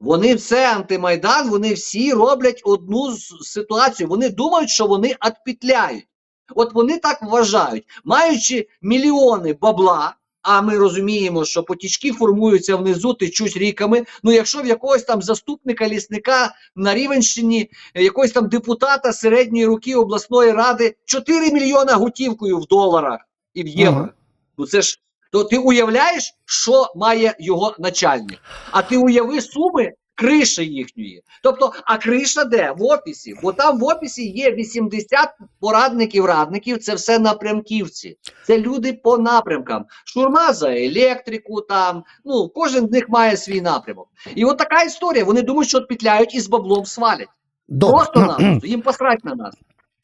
Вони 0.00 0.34
все 0.34 0.74
антимайдан, 0.74 1.50
вони 1.50 1.74
всі 1.74 2.12
роблять 2.12 2.62
одну 2.64 3.16
ситуацію. 3.42 4.08
Вони 4.08 4.28
думають, 4.28 4.70
що 4.70 4.86
вони 4.86 5.16
отпетляють. 5.26 6.06
От 6.54 6.74
вони 6.74 6.98
так 6.98 7.22
вважають, 7.22 7.84
маючи 8.04 8.68
мільйони 8.82 9.52
бабла. 9.60 10.14
А 10.42 10.62
ми 10.62 10.78
розуміємо, 10.78 11.44
що 11.44 11.62
потічки 11.62 12.12
формуються 12.12 12.76
внизу, 12.76 13.14
течуть 13.14 13.56
ріками. 13.56 14.04
Ну, 14.22 14.32
якщо 14.32 14.62
в 14.62 14.66
якогось 14.66 15.02
там 15.02 15.22
заступника 15.22 15.88
лісника 15.88 16.54
на 16.76 16.94
Рівенщині, 16.94 17.70
е, 17.94 18.04
якогось 18.04 18.32
там 18.32 18.48
депутата 18.48 19.12
середньої 19.12 19.66
руки 19.66 19.94
обласної 19.94 20.52
ради 20.52 20.96
4 21.04 21.52
мільйона 21.52 21.94
готівкою 21.94 22.58
в 22.58 22.66
доларах 22.66 23.20
і 23.54 23.62
в 23.62 23.68
євро. 23.68 24.00
Ага. 24.00 24.12
Ну 24.58 24.66
це 24.66 24.82
ж 24.82 25.00
то 25.32 25.44
ти 25.44 25.58
уявляєш, 25.58 26.34
що 26.44 26.92
має 26.96 27.36
його 27.38 27.74
начальник. 27.78 28.38
А 28.70 28.82
ти 28.82 28.96
уяви 28.96 29.40
суми 29.40 29.92
криші 30.20 30.64
їхньої. 30.64 31.22
Тобто, 31.42 31.72
а 31.84 31.98
криша 31.98 32.44
де? 32.44 32.74
В 32.76 32.82
описі. 32.82 33.34
Бо 33.42 33.52
там 33.52 33.78
в 33.78 33.84
описі 33.84 34.30
є 34.30 34.52
80 34.52 35.28
порадників, 35.60 36.24
радників, 36.24 36.78
це 36.78 36.94
все 36.94 37.18
напрямківці. 37.18 38.16
Це 38.46 38.58
люди 38.58 38.92
по 38.92 39.18
напрямкам. 39.18 39.84
Шурма 40.04 40.52
за 40.52 40.72
електрику, 40.76 41.60
там, 41.60 42.04
ну, 42.24 42.48
кожен 42.48 42.88
з 42.88 42.90
них 42.90 43.08
має 43.08 43.36
свій 43.36 43.60
напрямок. 43.60 44.08
І 44.34 44.44
от 44.44 44.58
така 44.58 44.82
історія. 44.82 45.24
Вони 45.24 45.42
думають, 45.42 45.68
що 45.68 45.86
петляють 45.86 46.34
і 46.34 46.40
з 46.40 46.48
баблом 46.48 46.84
свалять. 46.84 47.28
Добре. 47.68 47.96
Просто 47.96 48.20
нам, 48.38 48.60
їм 48.64 48.82
посрать 48.82 49.24
на 49.24 49.34
нас. 49.34 49.54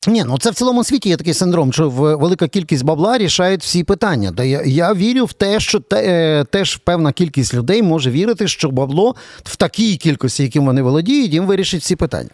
Ні, 0.06 0.24
ну 0.24 0.38
це 0.38 0.50
в 0.50 0.54
цілому 0.54 0.84
світі 0.84 1.08
є 1.08 1.16
такий 1.16 1.34
синдром, 1.34 1.72
що 1.72 1.90
велика 1.90 2.48
кількість 2.48 2.84
бабла 2.84 3.18
рішають 3.18 3.62
всі 3.62 3.84
питання. 3.84 4.32
Та 4.32 4.44
я, 4.44 4.62
я 4.66 4.94
вірю 4.94 5.24
в 5.24 5.32
те, 5.32 5.60
що 5.60 5.80
те, 5.80 6.02
е, 6.04 6.44
теж 6.44 6.76
певна 6.76 7.12
кількість 7.12 7.54
людей 7.54 7.82
може 7.82 8.10
вірити, 8.10 8.48
що 8.48 8.70
бабло 8.70 9.14
в 9.44 9.56
такій 9.56 9.96
кількості, 9.96 10.42
яким 10.42 10.66
вони 10.66 10.82
володіють, 10.82 11.32
їм 11.32 11.46
вирішить 11.46 11.82
всі 11.82 11.96
питання. 11.96 12.30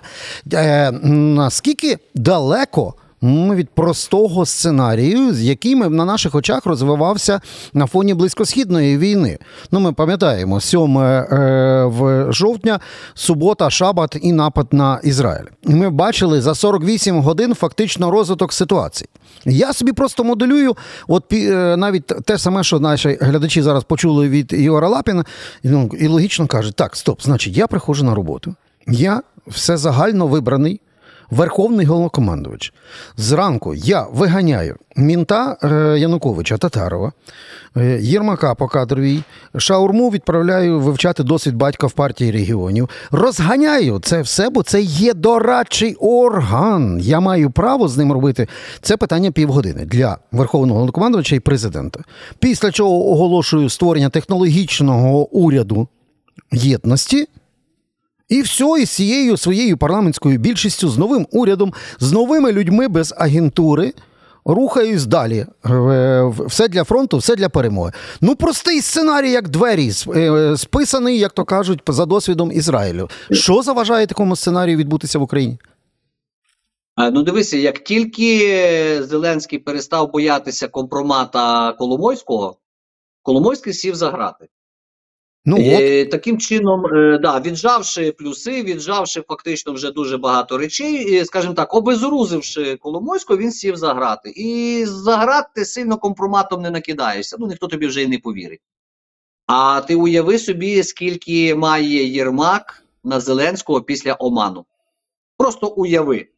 Е, 0.53 0.91
наскільки 0.91 1.99
далеко 2.15 2.95
від 3.23 3.71
простого 3.71 4.47
сценарію, 4.47 5.35
з 5.35 5.43
яким 5.43 5.79
на 5.79 6.05
наших 6.05 6.35
очах 6.35 6.67
розвивався 6.67 7.41
на 7.73 7.87
фоні 7.87 8.15
близькосхідної 8.15 8.99
війни. 8.99 9.39
Ну, 9.71 9.81
ми 9.81 9.93
пам'ятаємо, 9.93 10.61
7 10.61 10.99
е, 10.99 11.85
в 11.85 12.27
жовтня, 12.33 12.81
субота, 13.15 13.71
шабат 13.71 14.17
і 14.23 14.33
напад 14.33 14.67
на 14.71 15.01
Ізраїль. 15.05 15.45
Ми 15.65 15.91
бачили 15.91 16.41
за 16.41 16.55
48 16.55 17.21
годин 17.21 17.55
фактично 17.55 18.11
розвиток 18.11 18.53
ситуації. 18.53 19.09
Я 19.45 19.73
собі 19.73 19.93
просто 19.93 20.25
моделюю, 20.25 20.77
от 21.09 21.33
е, 21.33 21.77
навіть 21.77 22.07
те 22.07 22.39
саме, 22.39 22.65
що 22.65 22.81
наші 22.81 23.19
глядачі 23.21 23.63
зараз 23.63 23.85
почули 23.85 24.29
від 24.29 24.53
Ігора 24.53 24.89
Лапіна, 24.89 25.25
ну, 25.65 25.91
і 25.99 26.07
логічно 26.07 26.47
кажуть: 26.47 26.75
так, 26.77 26.97
стоп, 26.97 27.23
значить, 27.23 27.57
я 27.57 27.67
приходжу 27.67 28.05
на 28.05 28.15
роботу, 28.15 28.55
я 28.87 29.23
все 29.47 29.77
загально 29.77 30.27
вибраний. 30.27 30.81
Верховний 31.33 31.87
головнокомандувач. 31.87 32.73
Зранку 33.17 33.75
я 33.75 34.07
виганяю 34.13 34.77
мінта 34.97 35.57
е, 35.63 35.99
Януковича 35.99 36.59
Татарова, 36.59 37.13
е, 37.77 37.99
Єрмака 38.01 38.55
по 38.55 38.69
кадровій, 38.69 39.23
шаурму 39.57 40.11
відправляю 40.11 40.81
вивчати 40.81 41.23
досвід 41.23 41.57
батька 41.57 41.87
в 41.87 41.93
партії 41.93 42.31
регіонів. 42.31 42.89
Розганяю 43.11 43.99
це 43.99 44.23
все, 44.23 44.51
бо 44.51 44.63
це 44.63 44.81
є 44.81 45.15
дорадчий 45.15 45.95
орган. 45.95 46.99
Я 47.01 47.21
маю 47.21 47.51
право 47.51 47.89
з 47.89 47.97
ним 47.97 48.13
робити 48.13 48.49
це 48.81 48.97
питання 48.97 49.31
півгодини 49.31 49.85
для 49.85 50.19
верховного 50.33 50.75
головнокомандувача 50.75 51.37
і 51.37 51.41
президента. 51.41 52.01
Після 52.39 52.71
чого 52.71 53.11
оголошую 53.11 53.69
створення 53.69 54.09
технологічного 54.11 55.29
уряду 55.29 55.89
єдності. 56.53 57.29
І 58.33 58.43
все, 58.43 58.65
із 58.81 58.91
цією 58.91 59.37
своєю 59.37 59.79
парламентською 59.79 60.39
більшістю, 60.39 60.89
з 60.89 60.99
новим 60.99 61.27
урядом, 61.31 61.73
з 62.01 62.13
новими 62.13 62.53
людьми 62.53 62.89
без 62.89 63.15
агентури. 63.19 63.93
Рухаюсь 64.45 65.07
далі. 65.07 65.47
Е, 65.67 66.33
все 66.39 66.69
для 66.69 66.85
фронту, 66.85 67.17
все 67.17 67.37
для 67.37 67.49
перемоги. 67.49 67.93
Ну, 68.21 68.37
простий 68.37 68.83
сценарій, 68.83 69.31
як 69.31 69.49
двері, 69.49 69.93
е, 70.17 70.57
списаний, 70.57 71.19
як 71.19 71.33
то 71.33 71.45
кажуть, 71.45 71.83
за 71.89 72.07
досвідом 72.07 72.53
Ізраїлю. 72.53 73.09
Що 73.31 73.63
заважає 73.63 74.07
такому 74.07 74.37
сценарію 74.37 74.77
відбутися 74.77 75.19
в 75.19 75.23
Україні? 75.23 75.59
Ну, 77.13 77.23
дивися, 77.23 77.57
як 77.57 77.79
тільки 77.79 79.05
Зеленський 79.05 79.59
перестав 79.59 80.13
боятися 80.13 80.69
компромата 80.69 81.73
Коломойського, 81.73 82.57
Коломойський 83.23 83.73
сів 83.73 83.95
за 83.95 84.11
грати. 84.11 84.49
Ну, 85.45 85.57
от. 85.57 86.11
Таким 86.11 86.39
чином, 86.39 86.87
е, 86.87 87.19
да, 87.19 87.41
віджавши 87.41 88.13
плюси, 88.13 88.63
віджавши 88.63 89.23
фактично 89.29 89.73
вже 89.73 89.91
дуже 89.91 90.19
багато 90.19 90.59
речей, 90.59 91.21
і, 91.21 91.25
скажімо 91.25 91.55
так, 91.55 91.75
обезорузивши 91.75 92.77
Коломойського, 92.77 93.39
він 93.39 93.53
сів 93.53 93.77
за 93.77 93.95
грати. 93.95 94.33
І 94.37 94.85
за 94.87 95.17
грати 95.17 95.49
ти 95.55 95.65
сильно 95.65 95.99
компроматом 95.99 96.63
не 96.63 96.71
накидаєшся. 96.71 97.37
Ну, 97.41 97.47
ніхто 97.47 97.67
тобі 97.67 97.87
вже 97.87 98.03
й 98.03 98.07
не 98.07 98.19
повірить. 98.19 98.61
А 99.47 99.81
ти 99.81 99.95
уяви 99.95 100.39
собі, 100.39 100.83
скільки 100.83 101.55
має 101.55 102.09
Єрмак 102.09 102.85
на 103.05 103.21
Зеленського 103.21 103.83
після 103.83 104.15
Оману. 104.15 104.65
Просто 105.37 105.69
уяви. 105.69 106.29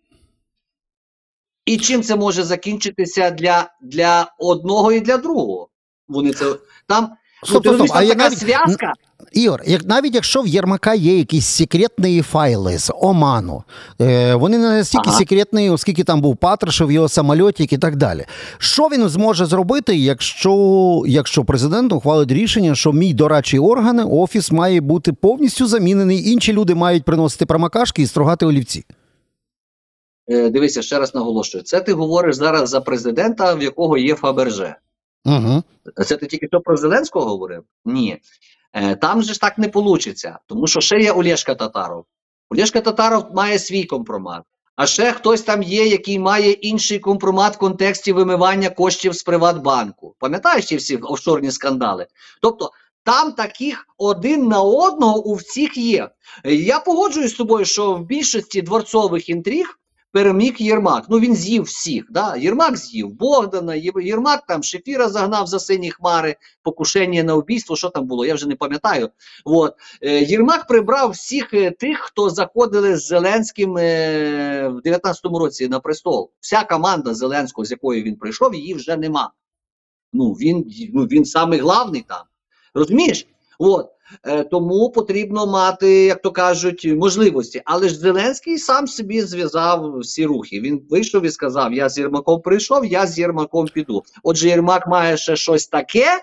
І 1.67 1.79
чим 1.79 2.03
це 2.03 2.17
може 2.17 2.43
закінчитися 2.43 3.31
для 3.31 3.71
для 3.83 4.35
одного 4.39 4.93
і 4.93 5.01
для 5.01 5.17
другого? 5.17 5.69
Вони 6.09 6.33
це 6.33 6.57
там. 6.87 7.17
Стоп, 7.45 7.67
стоп, 7.67 7.75
стоп. 7.75 7.91
А 7.95 8.07
така 8.07 8.15
навіть... 8.15 8.39
зв'язка. 8.39 8.93
Ігор, 9.33 9.63
як 9.67 9.85
навіть 9.87 10.15
якщо 10.15 10.43
в 10.43 10.47
Єрмака 10.47 10.95
є 10.95 11.19
якісь 11.19 11.47
секретні 11.47 12.23
файли 12.23 12.79
з 12.79 12.93
Оману, 13.01 13.63
е, 14.01 14.35
вони 14.35 14.59
не 14.59 14.69
настільки 14.69 15.09
ага. 15.09 15.19
секретні, 15.19 15.71
оскільки 15.71 16.05
там 16.05 16.21
був 16.21 16.37
Патрушев, 16.37 16.93
його 16.93 17.09
самольотик 17.09 17.73
і 17.73 17.79
так 17.79 17.97
далі. 17.97 18.25
Що 18.59 18.89
він 18.89 19.09
зможе 19.09 19.47
зробити, 19.47 19.97
якщо 19.97 21.03
якщо 21.07 21.45
президент 21.45 21.93
ухвалить 21.93 22.33
рішення, 22.33 22.75
що 22.75 22.93
мій 22.93 23.15
дорадчий 23.15 23.61
орган, 23.61 24.09
офіс 24.11 24.53
має 24.53 24.81
бути 24.81 25.13
повністю 25.13 25.67
замінений, 25.67 26.31
інші 26.31 26.53
люди 26.53 26.75
мають 26.75 27.05
приносити 27.05 27.47
промакашки 27.47 28.03
і 28.03 28.07
строгати 28.07 28.47
олівці? 28.47 28.85
Е, 30.29 30.51
Дивися, 30.51 30.83
ще 30.83 30.99
раз 30.99 31.15
наголошую. 31.15 31.65
Це 31.65 31.81
ти 31.81 31.93
говориш 31.93 32.37
зараз 32.37 32.69
за 32.71 32.81
президента, 32.81 33.55
в 33.55 33.63
якого 33.63 33.99
є 33.99 34.15
Фаберже. 34.15 34.77
Угу. 35.25 35.63
Це 36.07 36.17
ти 36.17 36.27
тільки 36.27 36.47
що 36.47 36.61
про 36.61 36.77
Зеленського 36.77 37.27
говорив? 37.27 37.65
Ні. 37.85 38.19
Е, 38.73 38.97
Там 38.97 39.23
же 39.23 39.35
ж 39.35 39.41
так 39.41 39.59
не 39.59 39.71
вийде, 39.75 40.39
тому 40.47 40.67
що 40.67 40.81
ще 40.81 41.01
є 41.01 41.13
Олєшка 41.13 41.55
Татаров. 41.55 42.05
Олєшка 42.51 42.81
Татаров 42.81 43.27
має 43.35 43.59
свій 43.59 43.85
компромат. 43.85 44.43
А 44.77 44.87
ще 44.87 45.13
хтось 45.13 45.43
там 45.43 45.63
є, 45.63 45.87
який 45.87 46.19
має 46.19 46.51
інший 46.51 46.99
компромат 46.99 47.55
в 47.55 47.59
контексті 47.59 48.13
вимивання 48.13 48.71
коштів 48.71 49.13
з 49.13 49.23
Приватбанку. 49.23 50.15
Пам'ятаєш 50.19 50.65
ті 50.65 50.77
всі 50.77 50.97
офшорні 50.97 51.51
скандали? 51.51 52.07
Тобто 52.43 52.71
там 53.05 53.33
таких 53.33 53.87
один 53.99 54.49
на 54.49 54.63
одного 54.63 55.23
у 55.23 55.35
всіх 55.35 55.77
є. 55.77 56.11
Я 56.45 56.81
погоджуюсь 56.81 57.31
з 57.31 57.37
тобою, 57.37 57.65
що 57.65 57.95
в 57.95 58.05
більшості 58.05 58.63
дворцових 58.63 59.29
інтриг 59.29 59.79
переміг 60.15 60.55
Єрмак. 60.59 61.05
Ну 61.09 61.19
він 61.21 61.35
з'їв 61.37 61.63
всіх. 61.63 62.05
Да? 62.11 62.37
Єрмак 62.37 62.77
з'їв 62.77 63.11
Богдана, 63.11 63.75
Єрмак 63.75 64.47
там 64.47 64.63
Шефіра 64.63 65.09
загнав 65.09 65.47
за 65.47 65.59
сині 65.59 65.91
хмари, 65.91 66.37
покушення 66.63 67.23
на 67.23 67.35
вбійство. 67.35 67.77
Що 67.77 67.89
там 67.89 68.07
було? 68.07 68.27
Я 68.27 68.35
вже 68.35 68.49
не 68.49 68.57
пам'ятаю. 68.57 69.11
От. 69.45 69.75
Е, 70.03 70.23
Єрмак 70.23 70.67
прибрав 70.67 71.11
всіх 71.11 71.55
е, 71.55 71.71
тих, 71.71 71.99
хто 71.99 72.31
заходили 72.31 72.97
з 72.97 73.07
Зеленським 73.07 73.79
е, 73.79 74.69
в 74.69 74.79
19-му 74.89 75.39
році 75.39 75.69
на 75.69 75.81
престол. 75.81 76.31
Вся 76.41 76.65
команда 76.65 77.15
Зеленського, 77.15 77.65
з 77.65 77.71
якою 77.71 78.03
він 78.03 78.17
прийшов, 78.17 78.55
її 78.55 78.75
вже 78.75 78.97
нема. 78.97 79.31
Ну 80.13 80.33
він 80.33 80.73
ну, 80.95 81.05
він 81.05 81.25
самий 81.25 81.59
главний 81.59 82.05
там. 82.09 82.23
Розумієш? 82.75 83.27
От. 83.59 83.94
Е, 84.27 84.45
тому 84.45 84.91
потрібно 84.91 85.47
мати, 85.47 86.05
як 86.05 86.23
то 86.23 86.31
кажуть, 86.31 86.85
можливості. 86.97 87.63
Але 87.65 87.89
ж 87.89 87.99
Зеленський 87.99 88.59
сам 88.59 88.87
собі 88.87 89.23
зв'язав 89.23 89.99
всі 89.99 90.27
рухи. 90.27 90.61
Він 90.61 90.83
вийшов 90.91 91.25
і 91.25 91.31
сказав: 91.31 91.73
Я 91.73 91.89
з 91.89 91.99
Єрмаком 91.99 92.41
прийшов, 92.41 92.87
я 92.87 93.07
з 93.07 93.19
Єрмаком 93.19 93.67
піду. 93.67 94.03
Отже, 94.23 94.49
Єрмак 94.49 94.87
має 94.87 95.17
ще 95.17 95.37
щось 95.37 95.67
таке, 95.67 96.21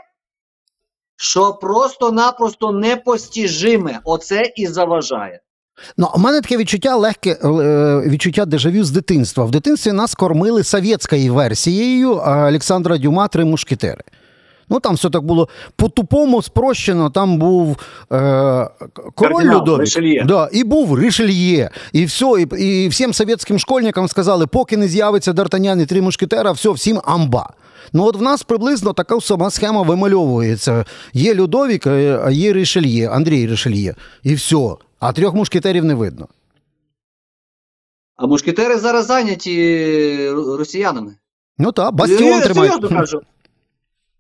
що 1.16 1.54
просто-напросто 1.54 2.72
непостіжиме. 2.72 4.00
Оце 4.04 4.54
і 4.56 4.68
заважає. 4.68 5.42
Ну, 5.98 6.10
у 6.16 6.20
мене 6.20 6.42
таке 6.42 6.58
відчуття 6.58 6.96
легке 6.96 7.32
е, 7.32 8.10
відчуття 8.10 8.46
дежавю 8.46 8.84
з 8.84 8.92
дитинства. 8.92 9.46
В 9.46 9.52
дитинстві 9.52 9.92
нас 9.92 10.16
кормили 10.16 10.64
совєтською 10.64 11.34
версією 11.34 12.12
Олександра 12.12 12.98
Дюма 12.98 13.28
Три 13.28 13.46
мушкетери. 13.46 14.04
Ну 14.70 14.80
там 14.80 14.96
все 14.96 15.10
так 15.10 15.24
було 15.24 15.50
по-тупому 15.76 16.42
спрощено. 16.42 17.10
Там 17.10 17.38
був 17.38 17.78
е, 18.12 18.70
король 19.16 19.44
Людовік, 19.44 20.26
да, 20.26 20.50
і 20.54 20.64
був 20.64 20.96
Ришельє. 21.00 21.70
І 21.94 22.06
все, 22.06 22.26
і, 22.26 22.84
і 22.84 22.88
всім 22.88 23.14
совєтським 23.14 23.60
школьникам 23.60 24.08
сказали, 24.08 24.48
поки 24.48 24.78
не 24.78 24.88
з'явиться 24.88 25.34
Д'Артанян 25.34 25.82
і 25.82 25.86
три 25.86 26.02
мушкетера, 26.02 26.52
все, 26.52 26.70
всім 26.70 27.02
амба. 27.04 27.54
Ну 27.94 28.06
от 28.06 28.16
в 28.16 28.22
нас 28.22 28.44
приблизно 28.44 28.94
така 28.94 29.22
сама 29.22 29.50
схема 29.50 29.82
вимальовується. 29.82 30.86
Є 31.14 31.34
Людовік, 31.34 31.88
а 31.88 32.32
є 32.32 32.54
Ришельє, 32.54 33.10
Андрій 33.10 33.48
Ришельє. 33.48 33.96
І 34.24 34.34
все. 34.34 34.76
А 35.00 35.12
трьох 35.12 35.34
мушкетерів 35.34 35.86
не 35.86 35.94
видно. 35.94 36.28
А 38.16 38.28
мушкетери 38.28 38.78
зараз 38.78 39.06
зайняті 39.06 40.30
росіянами. 40.30 41.16
Ну 41.58 41.72
так, 41.72 41.94
бастіон 41.94 42.42
тримають. 42.42 43.16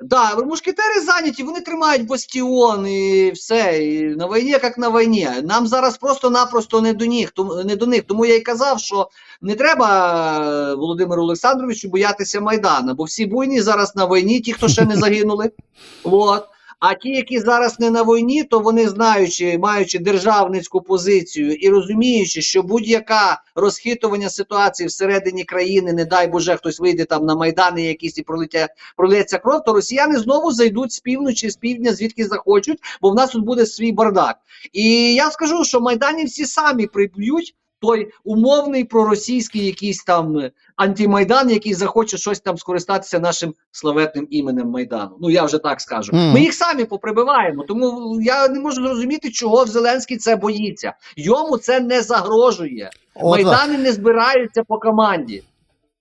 Да, 0.01 0.35
мушкетери 0.35 1.01
зайняті, 1.01 1.43
вони 1.43 1.61
тримають 1.61 2.05
бастіон 2.05 2.87
і 2.87 3.31
все. 3.31 3.85
І 3.85 4.03
На 4.03 4.27
війні, 4.27 4.49
як 4.49 4.77
на 4.77 4.89
війні. 4.89 5.29
Нам 5.43 5.67
зараз 5.67 5.97
просто-напросто 5.97 6.81
не 6.81 6.93
до 6.93 7.05
них. 7.05 7.33
Не 7.65 7.75
до 7.75 7.85
них. 7.85 8.03
Тому 8.03 8.25
я 8.25 8.35
й 8.35 8.41
казав, 8.41 8.79
що 8.79 9.09
не 9.41 9.55
треба 9.55 10.75
Володимиру 10.75 11.23
Олександровичу 11.23 11.89
боятися 11.89 12.41
Майдана, 12.41 12.93
бо 12.93 13.03
всі 13.03 13.25
буйні 13.25 13.61
зараз 13.61 13.95
на 13.95 14.05
війні, 14.05 14.39
ті, 14.39 14.53
хто 14.53 14.67
ще 14.67 14.85
не 14.85 14.95
загинули. 14.95 15.51
От. 16.03 16.43
А 16.81 16.93
ті, 16.93 17.09
які 17.09 17.39
зараз 17.39 17.79
не 17.79 17.89
на 17.89 18.03
війні, 18.03 18.43
то 18.43 18.59
вони 18.59 18.89
знаючи, 18.89 19.57
маючи 19.57 19.99
державницьку 19.99 20.81
позицію 20.81 21.53
і 21.53 21.69
розуміючи, 21.69 22.41
що 22.41 22.63
будь-яка 22.63 23.41
розхитування 23.55 24.29
ситуації 24.29 24.87
всередині 24.87 25.43
країни, 25.43 25.93
не 25.93 26.05
дай 26.05 26.27
Боже, 26.27 26.55
хтось 26.55 26.79
вийде 26.79 27.05
там 27.05 27.25
на 27.25 27.35
майдани 27.35 27.81
якісь 27.83 28.17
і 28.17 28.21
пролетя, 28.21 28.67
пролється 28.97 29.37
кров, 29.37 29.63
то 29.63 29.73
росіяни 29.73 30.19
знову 30.19 30.51
зайдуть 30.51 30.91
з 30.91 30.99
півночі, 30.99 31.49
з 31.49 31.55
півдня, 31.55 31.93
звідки 31.93 32.25
захочуть, 32.25 32.79
бо 33.01 33.09
в 33.09 33.15
нас 33.15 33.29
тут 33.29 33.45
буде 33.45 33.65
свій 33.65 33.91
бардак. 33.91 34.37
І 34.73 35.13
я 35.13 35.31
скажу, 35.31 35.63
що 35.63 35.81
майданівці 35.81 36.45
самі 36.45 36.87
приб'ють 36.87 37.55
той 37.81 38.11
умовний 38.23 38.83
проросійський 38.83 39.65
якийсь 39.65 40.03
там 40.03 40.37
е, 40.37 40.51
антимайдан, 40.75 41.49
який 41.49 41.73
захоче 41.73 42.17
щось 42.17 42.39
там 42.39 42.57
скористатися 42.57 43.19
нашим 43.19 43.53
славетним 43.71 44.27
іменем 44.29 44.69
Майдану. 44.69 45.17
Ну 45.21 45.29
я 45.29 45.43
вже 45.43 45.57
так 45.57 45.81
скажу. 45.81 46.11
Ми 46.13 46.41
їх 46.41 46.53
самі 46.53 46.85
поприбиваємо. 46.85 47.63
Тому 47.67 48.17
я 48.21 48.47
не 48.47 48.59
можу 48.59 48.81
зрозуміти, 48.81 49.31
чого 49.31 49.65
Зеленський 49.65 50.17
це 50.17 50.35
боїться. 50.35 50.93
Йому 51.17 51.57
це 51.57 51.79
не 51.79 52.01
загрожує. 52.01 52.89
Майдани 53.23 53.77
не 53.77 53.91
збираються 53.91 54.63
по 54.63 54.79
команді. 54.79 55.43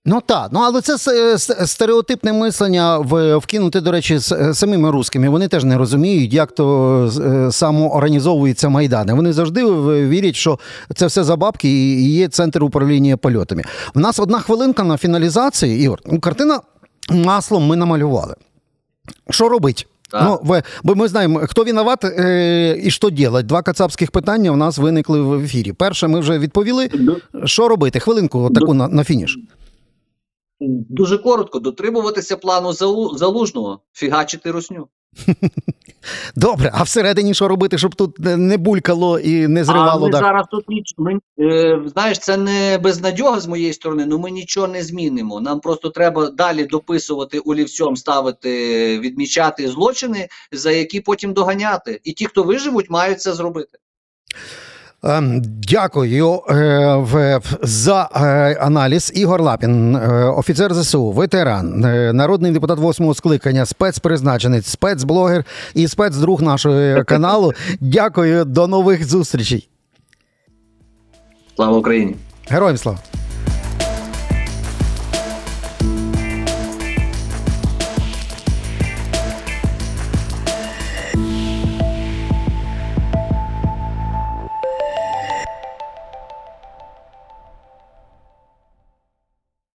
Ну 0.05 0.21
так, 0.25 0.49
ну 0.51 0.59
але 0.59 0.81
це 0.81 0.97
с- 1.37 1.67
стереотипне 1.67 2.33
мислення 2.33 2.97
в, 2.97 3.37
вкинути, 3.37 3.81
до 3.81 3.91
речі, 3.91 4.17
з 4.17 4.31
е, 4.31 4.53
самими 4.53 4.91
русскими. 4.91 5.29
Вони 5.29 5.47
теж 5.47 5.63
не 5.63 5.77
розуміють, 5.77 6.33
як 6.33 6.51
то 6.51 7.05
е, 7.47 7.51
самоорганізовуються 7.51 8.69
майдани. 8.69 9.13
Вони 9.13 9.33
завжди 9.33 9.63
вірять, 10.07 10.35
що 10.35 10.59
це 10.95 11.05
все 11.05 11.23
за 11.23 11.35
бабки 11.35 11.69
і 11.69 12.11
є 12.13 12.27
центр 12.27 12.63
управління 12.63 13.17
польотами. 13.17 13.63
В 13.95 13.99
нас 13.99 14.19
одна 14.19 14.39
хвилинка 14.39 14.83
на 14.83 14.97
фіналізації. 14.97 15.83
Ігор, 15.83 15.99
ну, 16.05 16.19
картина 16.19 16.59
маслом 17.09 17.67
ми 17.67 17.75
намалювали. 17.75 18.35
Що 19.29 19.49
робить? 19.49 19.87
Так. 20.11 20.21
Ну, 20.25 20.39
ви, 20.43 20.63
бо 20.83 20.95
ми 20.95 21.07
знаємо, 21.07 21.41
хто 21.43 21.63
виноват 21.63 22.03
е, 22.03 22.79
і 22.83 22.91
що 22.91 23.09
робити. 23.09 23.43
Два 23.43 23.61
кацапських 23.61 24.11
питання 24.11 24.51
у 24.51 24.55
нас 24.55 24.77
виникли 24.77 25.21
в 25.21 25.33
ефірі. 25.43 25.73
Перше, 25.73 26.07
ми 26.07 26.19
вже 26.19 26.39
відповіли. 26.39 26.89
Що 27.45 27.67
робити? 27.67 27.99
Хвилинку 27.99 28.49
таку 28.49 28.73
на, 28.73 28.87
на 28.87 29.03
фініш. 29.03 29.37
Дуже 30.89 31.17
коротко 31.17 31.59
дотримуватися 31.59 32.37
плану 32.37 32.73
Залу- 32.73 33.17
залужного, 33.17 33.79
фігачити 33.93 34.51
русню. 34.51 34.87
Добре, 36.35 36.71
а 36.73 36.83
всередині 36.83 37.33
що 37.33 37.47
робити, 37.47 37.77
щоб 37.77 37.95
тут 37.95 38.19
не 38.19 38.57
булькало 38.57 39.19
і 39.19 39.47
не 39.47 39.61
А 39.61 39.63
зривало 39.63 40.07
ми 40.07 40.13
зараз 40.13 40.45
тут 40.51 40.69
ніч... 40.69 40.93
ми, 40.97 41.19
е, 41.39 41.81
знаєш, 41.85 42.19
це 42.19 42.37
не 42.37 42.77
безнадьога 42.83 43.39
з 43.39 43.47
моєї 43.47 43.73
сторони, 43.73 44.03
але 44.07 44.17
ми 44.17 44.31
нічого 44.31 44.67
не 44.67 44.83
змінимо. 44.83 45.41
Нам 45.41 45.59
просто 45.59 45.89
треба 45.89 46.29
далі 46.29 46.65
дописувати 46.65 47.39
олівцем, 47.39 47.95
ставити, 47.95 48.49
відмічати 48.99 49.67
злочини, 49.67 50.27
за 50.51 50.71
які 50.71 51.01
потім 51.01 51.33
доганяти. 51.33 52.01
І 52.03 52.11
ті, 52.13 52.25
хто 52.25 52.43
виживуть, 52.43 52.89
мають 52.89 53.21
це 53.21 53.33
зробити. 53.33 53.77
Ем, 55.03 55.41
Дякую 55.43 56.41
е, 56.49 57.39
за 57.61 58.09
е, 58.15 58.19
аналіз. 58.61 59.11
Ігор 59.15 59.41
Лапін, 59.41 59.95
е, 59.95 60.23
офіцер 60.23 60.73
ЗСУ, 60.73 61.11
ветеран, 61.11 61.79
народний 62.15 62.51
депутат 62.51 62.79
восьмого 62.79 63.13
скликання, 63.13 63.65
спецпризначенець, 63.65 64.65
спецблогер 64.67 65.45
і 65.73 65.87
спецдруг 65.87 66.41
нашого 66.41 67.03
каналу. 67.03 67.53
Дякую, 67.79 68.45
до 68.45 68.67
нових 68.67 69.05
зустрічей. 69.05 69.69
Слава 71.55 71.77
Україні! 71.77 72.15
Героям 72.49 72.77
слава! 72.77 72.97